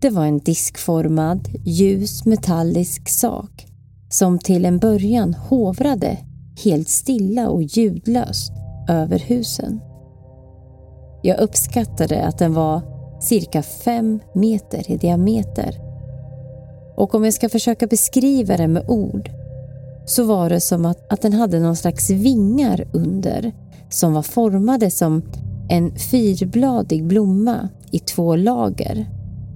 [0.00, 3.66] Det var en diskformad, ljus metallisk sak
[4.10, 6.29] som till en början hovrade
[6.64, 8.52] helt stilla och ljudlöst
[8.88, 9.80] över husen.
[11.22, 12.82] Jag uppskattade att den var
[13.20, 15.80] cirka fem meter i diameter.
[16.96, 19.30] Och om jag ska försöka beskriva det med ord
[20.06, 23.52] så var det som att, att den hade någon slags vingar under
[23.90, 25.22] som var formade som
[25.68, 29.06] en fyrbladig blomma i två lager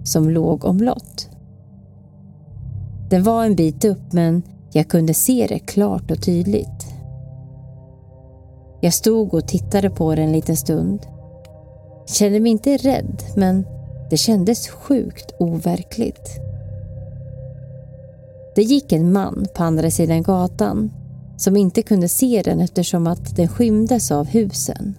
[0.05, 1.29] som låg omlott.
[3.11, 4.43] Den var en bit upp men
[4.73, 6.94] jag kunde se det klart och tydligt.
[8.85, 11.07] Jag stod och tittade på det en liten stund.
[12.07, 13.67] Kände mig inte rädd, men
[14.11, 16.31] det kändes sjukt overkligt.
[18.55, 20.91] Det gick en man på andra sidan gatan
[21.37, 24.95] som inte kunde se den eftersom att den skymdes av husen.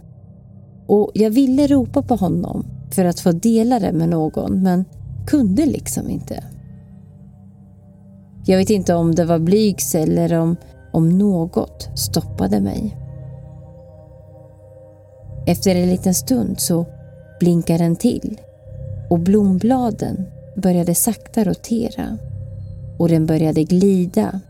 [0.88, 4.86] Och jag ville ropa på honom för att få dela det med någon, men
[5.28, 6.44] kunde liksom inte.
[8.46, 10.56] Jag vet inte om det var blygsel eller om,
[10.94, 13.05] om något stoppade mig.
[15.48, 16.86] Efter en liten stund så
[17.40, 18.42] blinkade den till
[19.10, 20.26] och blombladen
[20.56, 22.18] började sakta rotera
[23.00, 24.42] och den började glida,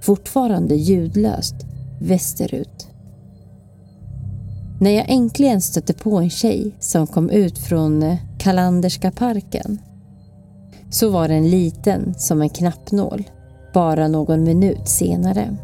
[0.00, 1.54] fortfarande ljudlöst,
[2.00, 2.88] västerut.
[4.80, 9.78] När jag äntligen stötte på en tjej som kom ut från eh, Kalanderska parken
[10.90, 13.24] så var den liten som en knappnål,
[13.74, 15.56] bara någon minut senare.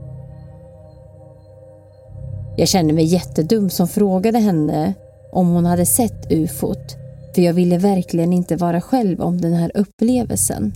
[2.58, 4.94] Jag kände mig jättedum som frågade henne
[5.32, 6.96] om hon hade sett ufot
[7.34, 10.72] för jag ville verkligen inte vara själv om den här upplevelsen.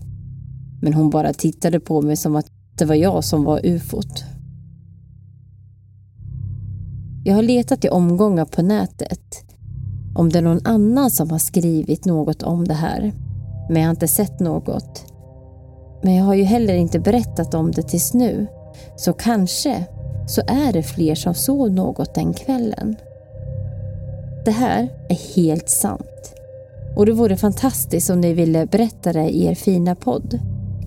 [0.83, 2.47] Men hon bara tittade på mig som att
[2.79, 4.25] det var jag som var ufot.
[7.25, 9.45] Jag har letat i omgångar på nätet
[10.15, 13.13] om det är någon annan som har skrivit något om det här.
[13.69, 15.05] Men jag har inte sett något.
[16.03, 18.47] Men jag har ju heller inte berättat om det tills nu.
[18.97, 19.87] Så kanske
[20.27, 22.97] så är det fler som såg något den kvällen.
[24.45, 26.35] Det här är helt sant.
[26.97, 30.39] Och det vore fantastiskt om ni ville berätta det i er fina podd.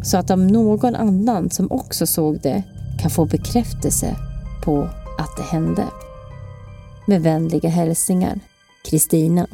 [0.03, 2.63] Så att om någon annan som också såg det
[3.01, 4.15] kan få bekräftelse
[4.63, 5.85] på att det hände.
[7.07, 8.39] Med vänliga hälsningar,
[8.89, 9.47] Kristina.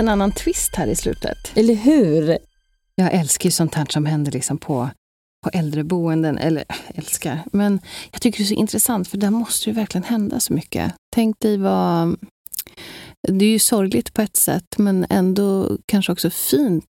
[0.00, 1.52] Liten annan twist här i slutet.
[1.54, 2.38] Eller hur?
[2.94, 4.90] Jag älskar ju sånt här som händer liksom på,
[5.44, 6.38] på äldreboenden.
[6.38, 7.80] Eller älskar, men
[8.10, 10.94] jag tycker det är så intressant för där måste det verkligen hända så mycket.
[11.14, 12.16] Tänk dig vad...
[13.28, 16.84] Det är ju sorgligt på ett sätt, men ändå kanske också fint.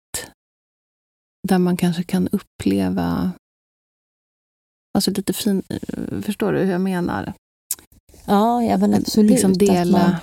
[1.49, 3.33] Där man kanske kan uppleva...
[4.95, 5.67] Alltså lite fint...
[6.23, 7.33] Förstår du hur jag menar?
[8.25, 9.31] Ja, ja men absolut.
[9.31, 9.99] Liksom dela...
[9.99, 10.17] Man,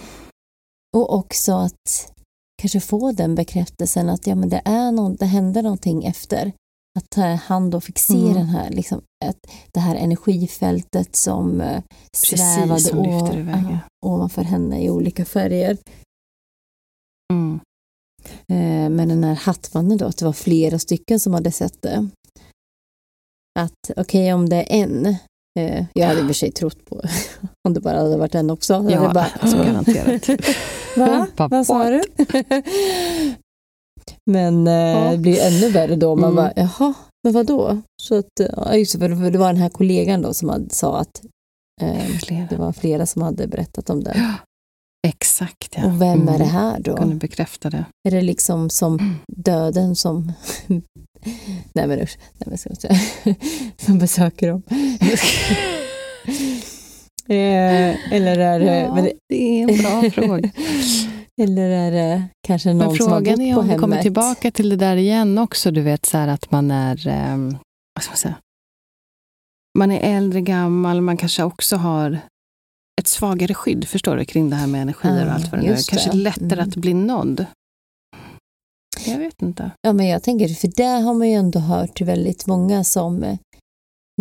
[0.95, 2.16] och också att
[2.61, 6.51] kanske få den bekräftelsen att ja, men det, är någon, det hände någonting efter.
[6.99, 8.33] Att eh, han då fick se Mm.
[8.33, 9.37] den här, liksom, ett,
[9.71, 11.81] det här energifältet som eh,
[12.17, 13.63] svävade Precis, som iväg.
[13.69, 15.77] ja, ovanför henne i olika färger.
[17.33, 17.59] Mm.
[18.51, 22.09] Eh, men den här hattmannen då, att det var flera stycken som hade sett det.
[23.59, 25.05] Att okej, om det är en,
[25.59, 27.01] eh, jag hade i och för sig trott på
[27.67, 28.87] om det bara hade varit en också.
[28.89, 30.29] Ja, bara, alltså garanterat.
[30.97, 31.27] Va?
[31.49, 32.01] Vad sa du?
[34.25, 35.11] men eh, Ja.
[35.11, 36.15] det blir ännu värre då.
[36.15, 36.35] Man Mm.
[36.35, 36.93] bara, jaha,
[37.23, 37.81] men vad då?
[38.01, 40.99] Så att, ja, just det, för det var den här kollegan då som hade, sa
[40.99, 41.21] att
[41.81, 42.47] eh, Flera.
[42.49, 44.35] det var flera som hade berättat om det.
[45.07, 45.85] Exakt, ja.
[45.85, 46.37] Och vem är Mm.
[46.37, 46.97] det här då?
[46.97, 47.85] Kunde bekräfta det.
[48.07, 50.31] Är det liksom som döden som...
[51.73, 52.99] Nej men usch, nej men ska jag säga.
[53.77, 54.61] som besöker dem.
[57.29, 58.65] Eh, eller är det...
[58.65, 60.49] Ja, det- det är en bra fråga.
[61.41, 63.81] Eller är det kanske någon Men som har frågan bott är på om vi hemmet?
[63.81, 67.37] kommer tillbaka till det där igen också, du vet så här att man är, eh,
[67.95, 68.35] vad ska man säga,
[69.77, 72.19] man är äldre, gammal, man kanske också har
[73.01, 75.71] ett svagare skydd, förstår du, kring det här med energier och allt vad det nu
[75.73, 75.89] är.
[75.89, 76.17] Kanske det.
[76.17, 76.69] lättare Mm.
[76.69, 77.45] att bli nådd.
[79.05, 79.71] Jag vet inte.
[79.81, 83.37] Ja, men jag tänker, för där har man ju ändå hört väldigt många som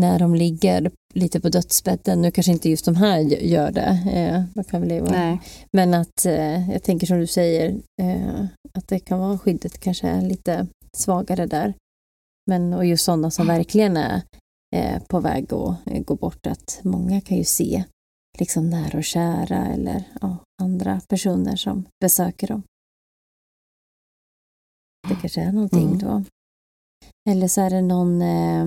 [0.00, 3.98] när de ligger lite på dödsbädden, nu kanske inte just de här gö- gör det,
[4.12, 5.10] eh, kan väl?
[5.12, 5.40] Nej.
[5.72, 8.44] men att eh, jag tänker som du säger, eh,
[8.78, 10.66] att det kan vara skyddet kanske är lite
[10.96, 11.74] svagare där.
[12.50, 14.22] Men och just sådana som verkligen är
[14.76, 17.84] eh, på väg att eh, gå bort, att många kan ju se
[18.38, 22.62] liksom nära och kära eller ja, andra personer som besöker dem.
[25.08, 25.98] Det kanske är någonting Mm.
[25.98, 26.24] då.
[27.30, 28.66] Eller så är det någon eh,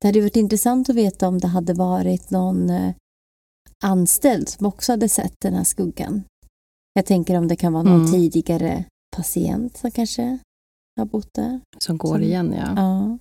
[0.00, 2.94] det hade varit intressant att veta om det hade varit någon eh,
[3.84, 6.24] anställd som också hade sett den här skuggan.
[6.92, 8.12] Jag tänker om det kan vara någon Mm.
[8.12, 8.84] tidigare
[9.16, 10.38] patient som kanske
[10.96, 11.60] har bott där.
[11.78, 12.72] Som går Som- igen, ja.
[12.76, 13.18] Ja.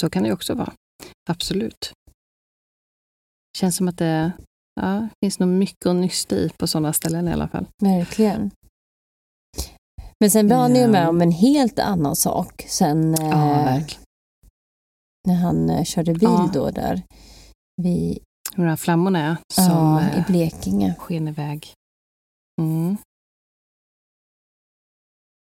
[0.00, 0.72] Så kan det också vara.
[1.30, 1.92] Absolut.
[3.58, 4.32] Känns som att det
[4.80, 7.66] ja, finns nog mycket att nysta i på sådana ställen i alla fall.
[7.82, 8.50] Verkligen.
[10.20, 14.02] Men sen var han ju med om en helt annan sak sen eh, Ja, verkligen.
[15.28, 16.50] När han eh, körde bil Ja.
[16.54, 17.02] då där
[17.82, 18.18] vid,
[18.54, 20.94] Hur de här flammorna är som ja, eh, i Blekinge.
[20.98, 21.72] sken iväg.
[22.60, 22.96] Mm.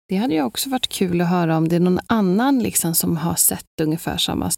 [0.07, 3.17] Det hade ju också varit kul att höra om det är någon annan liksom som
[3.17, 4.51] har sett ungefär samma.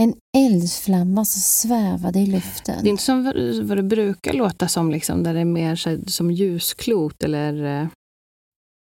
[0.00, 2.82] En eldsflamma som svävade i luften.
[2.82, 3.24] Det är inte som
[3.68, 7.88] vad det brukar låta som, liksom, där det är mer så, som ljusklot eller eh,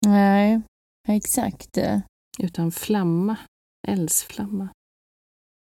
[0.06, 0.60] Nej,
[1.08, 1.78] exakt.
[2.38, 3.36] utan flamma.
[3.88, 4.68] Eldsflamma.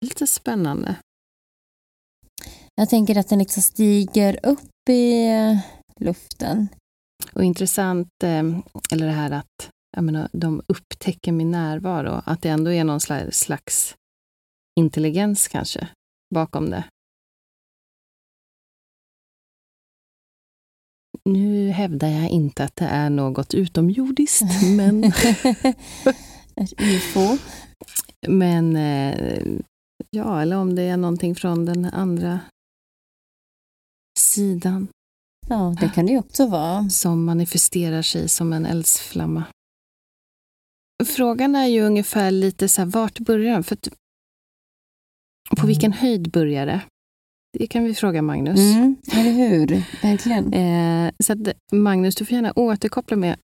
[0.04, 0.96] Lite spännande.
[2.74, 5.28] Jag tänker att den liksom stiger upp i
[6.00, 6.68] luften.
[7.32, 8.58] Och intressant, eh,
[8.90, 13.00] eller det här att jag menar, de upptäcker min närvaro, att det ändå är någon
[13.00, 13.96] slags, slags
[14.80, 15.88] intelligens kanske
[16.34, 16.84] bakom det.
[21.24, 25.04] Nu hävdar jag inte att det är något utomjordiskt, men...
[26.56, 27.38] Ett ufo.
[28.28, 29.42] Men eh,
[30.10, 32.40] ja, eller om det är någonting från den andra
[34.18, 34.88] sidan
[35.48, 36.88] Ja, det kan det ju också vara.
[36.90, 39.44] som manifesterar sig som en eldsflamma.
[41.06, 43.64] Frågan är ju ungefär lite så här, vart börjar den?
[43.64, 43.88] För att,
[45.60, 46.80] på vilken höjd börjar det?
[47.58, 48.58] Det kan vi fråga Magnus.
[48.60, 49.66] Mm, eller hur?
[50.02, 50.52] Verkligen.
[50.52, 51.38] Eh, så att,
[51.72, 53.38] Magnus, du får gärna återkoppla med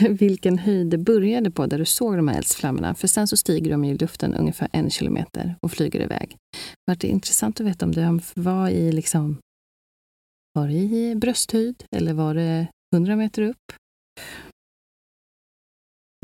[0.10, 2.94] vilken höjd det började på där du såg de här eldsflammorna.
[2.94, 6.36] För sen så stiger de i luften ungefär en kilometer och flyger iväg.
[6.86, 9.38] Men det är intressant att veta om det var i, liksom,
[10.52, 13.72] var i brösthöjd eller var det 100 meter upp?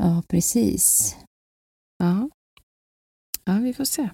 [0.03, 1.15] Ja, precis.
[1.97, 2.29] Ja.
[3.45, 4.09] ja, vi får se.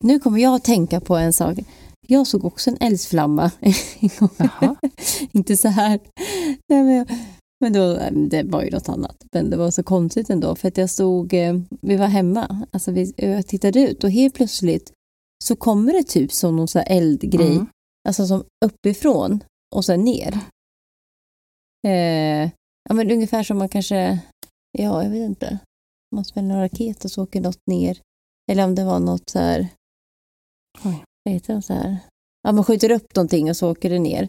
[0.00, 1.58] Nu kommer jag att tänka på en sak.
[2.06, 4.76] Jag såg också en eldsflamma en gång.
[5.32, 6.00] Inte så här.
[6.68, 7.06] Nej, men,
[7.60, 9.24] men då, det var ju något annat.
[9.32, 10.56] Men det var så konstigt ändå.
[10.56, 14.34] För att jag stod, eh, vi var hemma, alltså vi, jag tittade ut och helt
[14.34, 14.92] plötsligt
[15.44, 17.52] så kommer det typ som någon så här eldgrej.
[17.52, 17.66] Mm.
[18.08, 20.38] Alltså som uppifrån och sen ner.
[21.86, 22.50] Eh,
[22.88, 24.20] ja men ungefär som man kanske,
[24.72, 25.58] ja jag vet inte.
[26.14, 28.00] Man smäller en raket och så åker något ner.
[28.50, 29.68] Eller om det var något så här,
[30.84, 31.04] Oj.
[31.24, 31.98] vad heter det så här?
[32.42, 34.28] Ja man skjuter upp någonting och så åker det ner.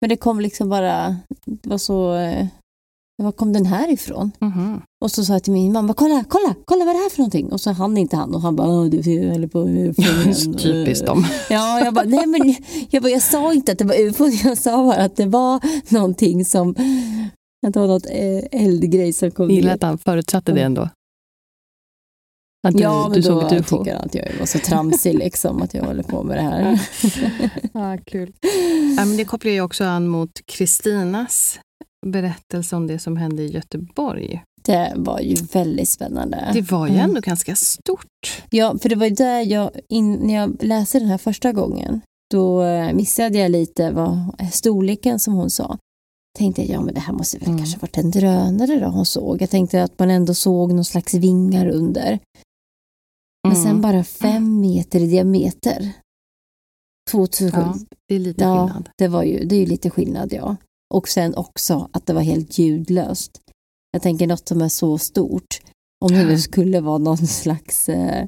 [0.00, 1.16] Men det kom liksom bara,
[1.46, 2.46] det var så, eh,
[3.22, 4.30] var kom den här ifrån?
[4.40, 4.80] Mhm.
[5.04, 7.18] Och så sa jag till min mamma, kolla, kolla, kolla vad är det här för
[7.18, 7.52] någonting?
[7.52, 11.24] Och så hann inte han och han bara, "Åh, du håller på ufon." Typiskt dem.
[11.50, 12.54] Ja, jag bara, nej men
[12.90, 15.60] jag, bara, jag sa inte att det var ufon, jag sa bara att det var
[15.94, 16.70] någonting som,
[17.66, 20.88] att det var något eh, eldgrej som kom Gillar att han förutsatte det ändå.
[22.66, 23.78] Att du, Ja, men du då såg ett ufo.
[23.78, 26.80] tycker han att jag var så tramsig liksom, att jag håller på med det här.
[27.72, 28.32] Ja, kul.
[28.96, 31.58] Ja, men det kopplar ju också an mot Kristinas
[32.06, 34.42] berättelse om det som hände i Göteborg.
[34.62, 36.50] Det var ju väldigt spännande.
[36.54, 37.04] Det var ju Mm.
[37.04, 38.42] ändå ganska stort.
[38.50, 42.00] Ja, för det var ju där jag, in, när jag läste den här första gången,
[42.30, 44.18] då eh, missade jag lite vad
[44.52, 45.78] storleken som hon sa.
[46.38, 47.58] Tänkte jag, ja men det här måste väl Mm.
[47.58, 49.42] kanske varit en drönare då hon såg.
[49.42, 52.18] Jag tänkte att man ändå såg någon slags vingar under.
[53.46, 53.80] Men sen Mm.
[53.80, 55.92] bara fem meter i diameter.
[57.10, 57.60] 2007.
[57.60, 57.74] Ja,
[58.08, 58.88] det är lite Ja, skillnad.
[58.98, 60.56] det, var ju, det är ju lite skillnad ja.
[60.94, 63.40] Och sen också att det var helt ljudlöst.
[63.90, 65.60] Jag tänker något som är så stort.
[66.04, 67.88] Om det nu skulle vara någon slags...
[67.88, 68.26] Eh,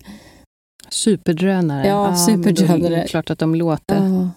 [0.89, 1.87] Superdrönare.
[1.87, 2.97] Ja, är superdrönare.
[3.03, 4.05] det klart att de låter.
[4.05, 4.31] ja.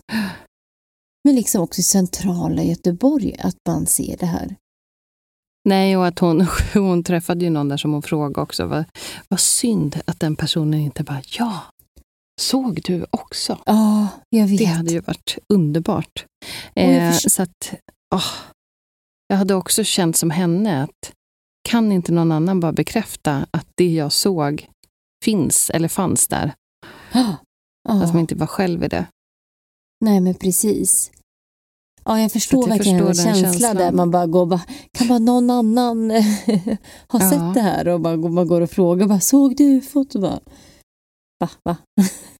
[1.23, 4.55] Men liksom också i centrala Göteborg att man ser det här.
[5.69, 6.41] Nej, och att hon,
[6.73, 8.65] hon träffade ju någon där som hon frågade också.
[8.65, 8.83] Vad,
[9.29, 11.61] vad synd att den personen inte bara, ja,
[12.41, 13.57] såg du också?
[13.65, 14.57] Ja, jag vet.
[14.57, 16.25] Det hade ju varit underbart.
[16.75, 17.73] Eh, så att,
[18.15, 18.33] åh,
[19.27, 21.13] jag hade också känt som henne att
[21.69, 24.67] kan inte någon annan bara bekräfta att det jag såg
[25.23, 26.53] finns eller fanns där?
[27.83, 28.03] Ja.
[28.03, 29.05] Att man inte var själv i det.
[30.05, 31.11] Nej, men precis.
[32.05, 33.75] Ja, jag förstår jag verkligen förstår en känsla känslan.
[33.75, 34.61] där man bara går bara,
[34.91, 36.11] kan bara någon annan
[37.07, 37.29] ha Ja.
[37.29, 37.87] sett det här?
[37.87, 40.15] Och bara, man går och frågar, bara, såg du ufot?
[40.15, 40.39] Och bara,
[41.39, 41.77] va, va?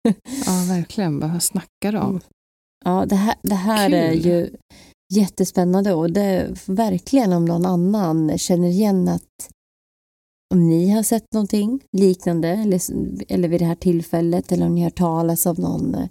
[0.45, 1.19] Ja, verkligen.
[1.19, 2.09] Vad snackar du om?
[2.09, 2.21] Mm.
[2.85, 4.49] Ja, det här, det här är ju
[5.13, 9.49] jättespännande och det är verkligen om någon annan känner igen att
[10.53, 12.81] om ni har sett någonting liknande eller,
[13.27, 16.09] eller vid det här tillfället eller om ni har talas av någon ni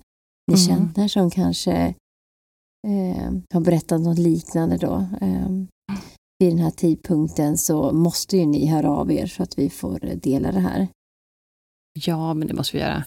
[0.55, 0.67] Mm.
[0.95, 1.95] känner som kanske
[2.89, 5.07] eh, har berättat något liknande då.
[5.21, 5.49] Eh,
[6.39, 9.99] vid den här tidpunkten så måste ju ni höra av er så att vi får
[10.23, 10.89] dela det här.
[12.07, 13.05] Ja, men det måste vi göra.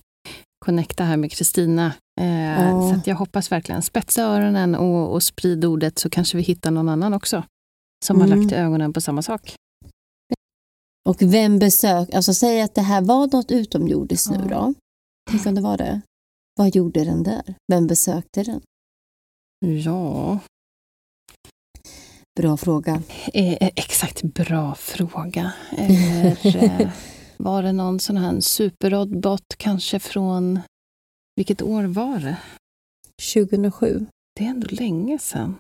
[0.66, 1.94] Connecta här med Kristina.
[2.22, 2.90] Eh, Ja.
[2.92, 6.72] Så att jag hoppas verkligen spetsa öronen och, och sprid ordet så kanske vi hittar
[6.72, 7.44] någon annan också
[8.06, 8.40] som har Mm.
[8.42, 9.56] lagt ögonen på samma sak.
[11.10, 14.56] Och vem besök, alltså säg att det här var något utomjordiskt nu Ja.
[14.58, 14.74] då.
[15.32, 16.02] Tänk om det var det.
[16.60, 17.56] Vad gjorde den där?
[17.72, 18.62] Vem besökte den?
[19.66, 20.40] Ja,
[22.40, 23.02] Bra fråga.
[23.34, 25.54] eh, exakt bra fråga.
[25.78, 26.90] Eller eh,
[27.38, 30.60] var det någon sån här superrobot kanske från,
[31.36, 32.38] vilket år var det?
[33.34, 34.06] 2007.
[34.36, 35.56] Det är ändå länge sedan.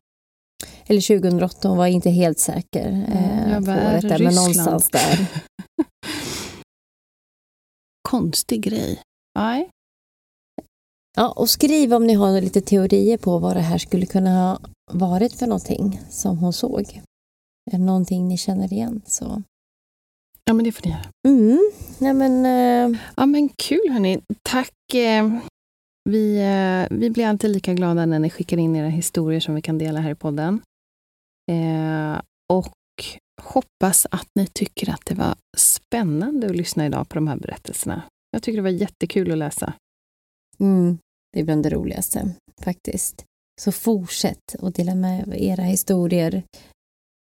[0.85, 2.89] Eller 2008, hon var inte helt säker.
[2.89, 5.19] Mm, jag på bara, är året där, men någonstans där.
[8.09, 9.01] Konstig grej.
[9.35, 9.69] Nej.
[11.15, 14.59] Ja, och skriv om ni har lite teorier på vad det här skulle kunna ha
[14.91, 17.01] varit för någonting som hon såg.
[17.71, 19.41] Är det någonting ni känner igen så.
[20.45, 21.05] Ja, men det får ni göra.
[21.27, 22.45] Mm, nej men...
[22.45, 24.19] Eh, Ja, men kul hörni.
[24.41, 24.93] Tack.
[24.93, 25.29] eh,
[26.09, 29.61] Vi, eh, vi blir alltid lika glada när ni skickar in era historier som vi
[29.61, 30.61] kan dela här i podden.
[31.51, 32.21] Eh,
[32.53, 32.73] och
[33.41, 38.01] hoppas att ni tycker att det var spännande att lyssna idag på de här berättelserna.
[38.31, 39.73] Jag tycker det var jättekul att läsa.
[40.63, 40.97] Mm,
[41.33, 43.25] det är bland det roligaste faktiskt.
[43.61, 46.43] Så fortsätt att dela med era historier.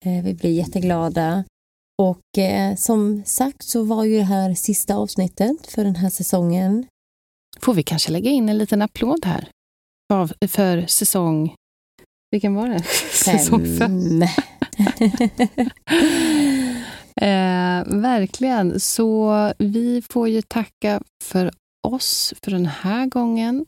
[0.06, 1.44] Eh, vi blir jätteglada.
[2.02, 6.86] Och eh, som sagt så var ju det här sista avsnittet för den här säsongen.
[7.60, 9.50] Får vi kanske lägga in en liten applåd här?
[10.14, 11.56] Av, för säsong...
[12.32, 12.84] Vilken var det?
[13.12, 14.02] Säsong fem.
[14.10, 14.24] Fem.
[17.22, 18.80] Eh, verkligen.
[18.80, 21.52] Så vi får ju tacka för
[21.88, 23.66] oss för den här gången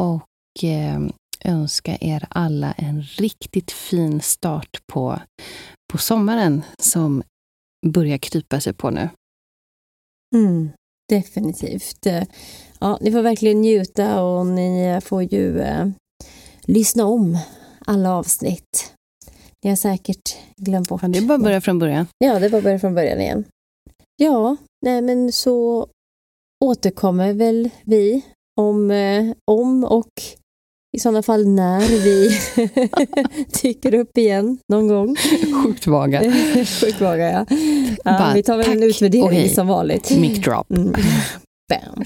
[0.00, 1.00] och eh,
[1.44, 5.20] önska er alla en riktigt fin start på,
[5.92, 7.22] på sommaren som
[7.86, 9.08] börjar krypa sig på nu.
[10.34, 10.70] Mm,
[11.08, 12.06] definitivt.
[12.78, 15.86] Ja, ni får verkligen njuta och ni får ju eh,
[16.62, 17.38] lyssna om
[17.86, 18.94] alla avsnitt.
[19.64, 21.02] Ni har säkert glömt bort.
[21.02, 22.06] Ja, det är bara att börja från början.
[22.18, 23.44] Ja, det var börja från början igen.
[24.16, 25.86] Ja, nej men så
[26.64, 28.22] återkommer väl vi
[28.60, 30.12] om, eh, om och
[30.96, 32.40] i sådana fall när vi
[33.62, 35.16] dyker upp igen någon gång.
[35.64, 36.32] Sjukt vaga.
[36.80, 37.46] Sjukt vaga, ja.
[38.04, 39.48] ja vi tar väl en utvärdering hej.
[39.48, 40.10] som vanligt.
[40.18, 40.70] Mic drop.
[40.70, 40.94] Mm.
[41.68, 42.04] Bam.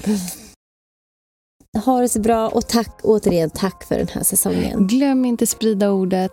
[1.85, 4.87] Ha det så bra och tack återigen tack för den här säsongen.
[4.87, 6.31] Glöm inte sprida ordet.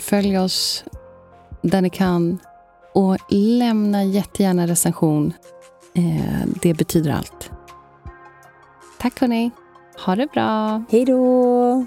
[0.00, 0.84] Följ oss
[1.62, 2.38] där ni kan.
[2.94, 5.32] Och lämna jättegärna recension.
[5.94, 7.47] Eh, det betyder allt.
[8.98, 9.50] Tack hörni.
[10.06, 10.82] Ha det bra.
[10.90, 11.86] Hej då!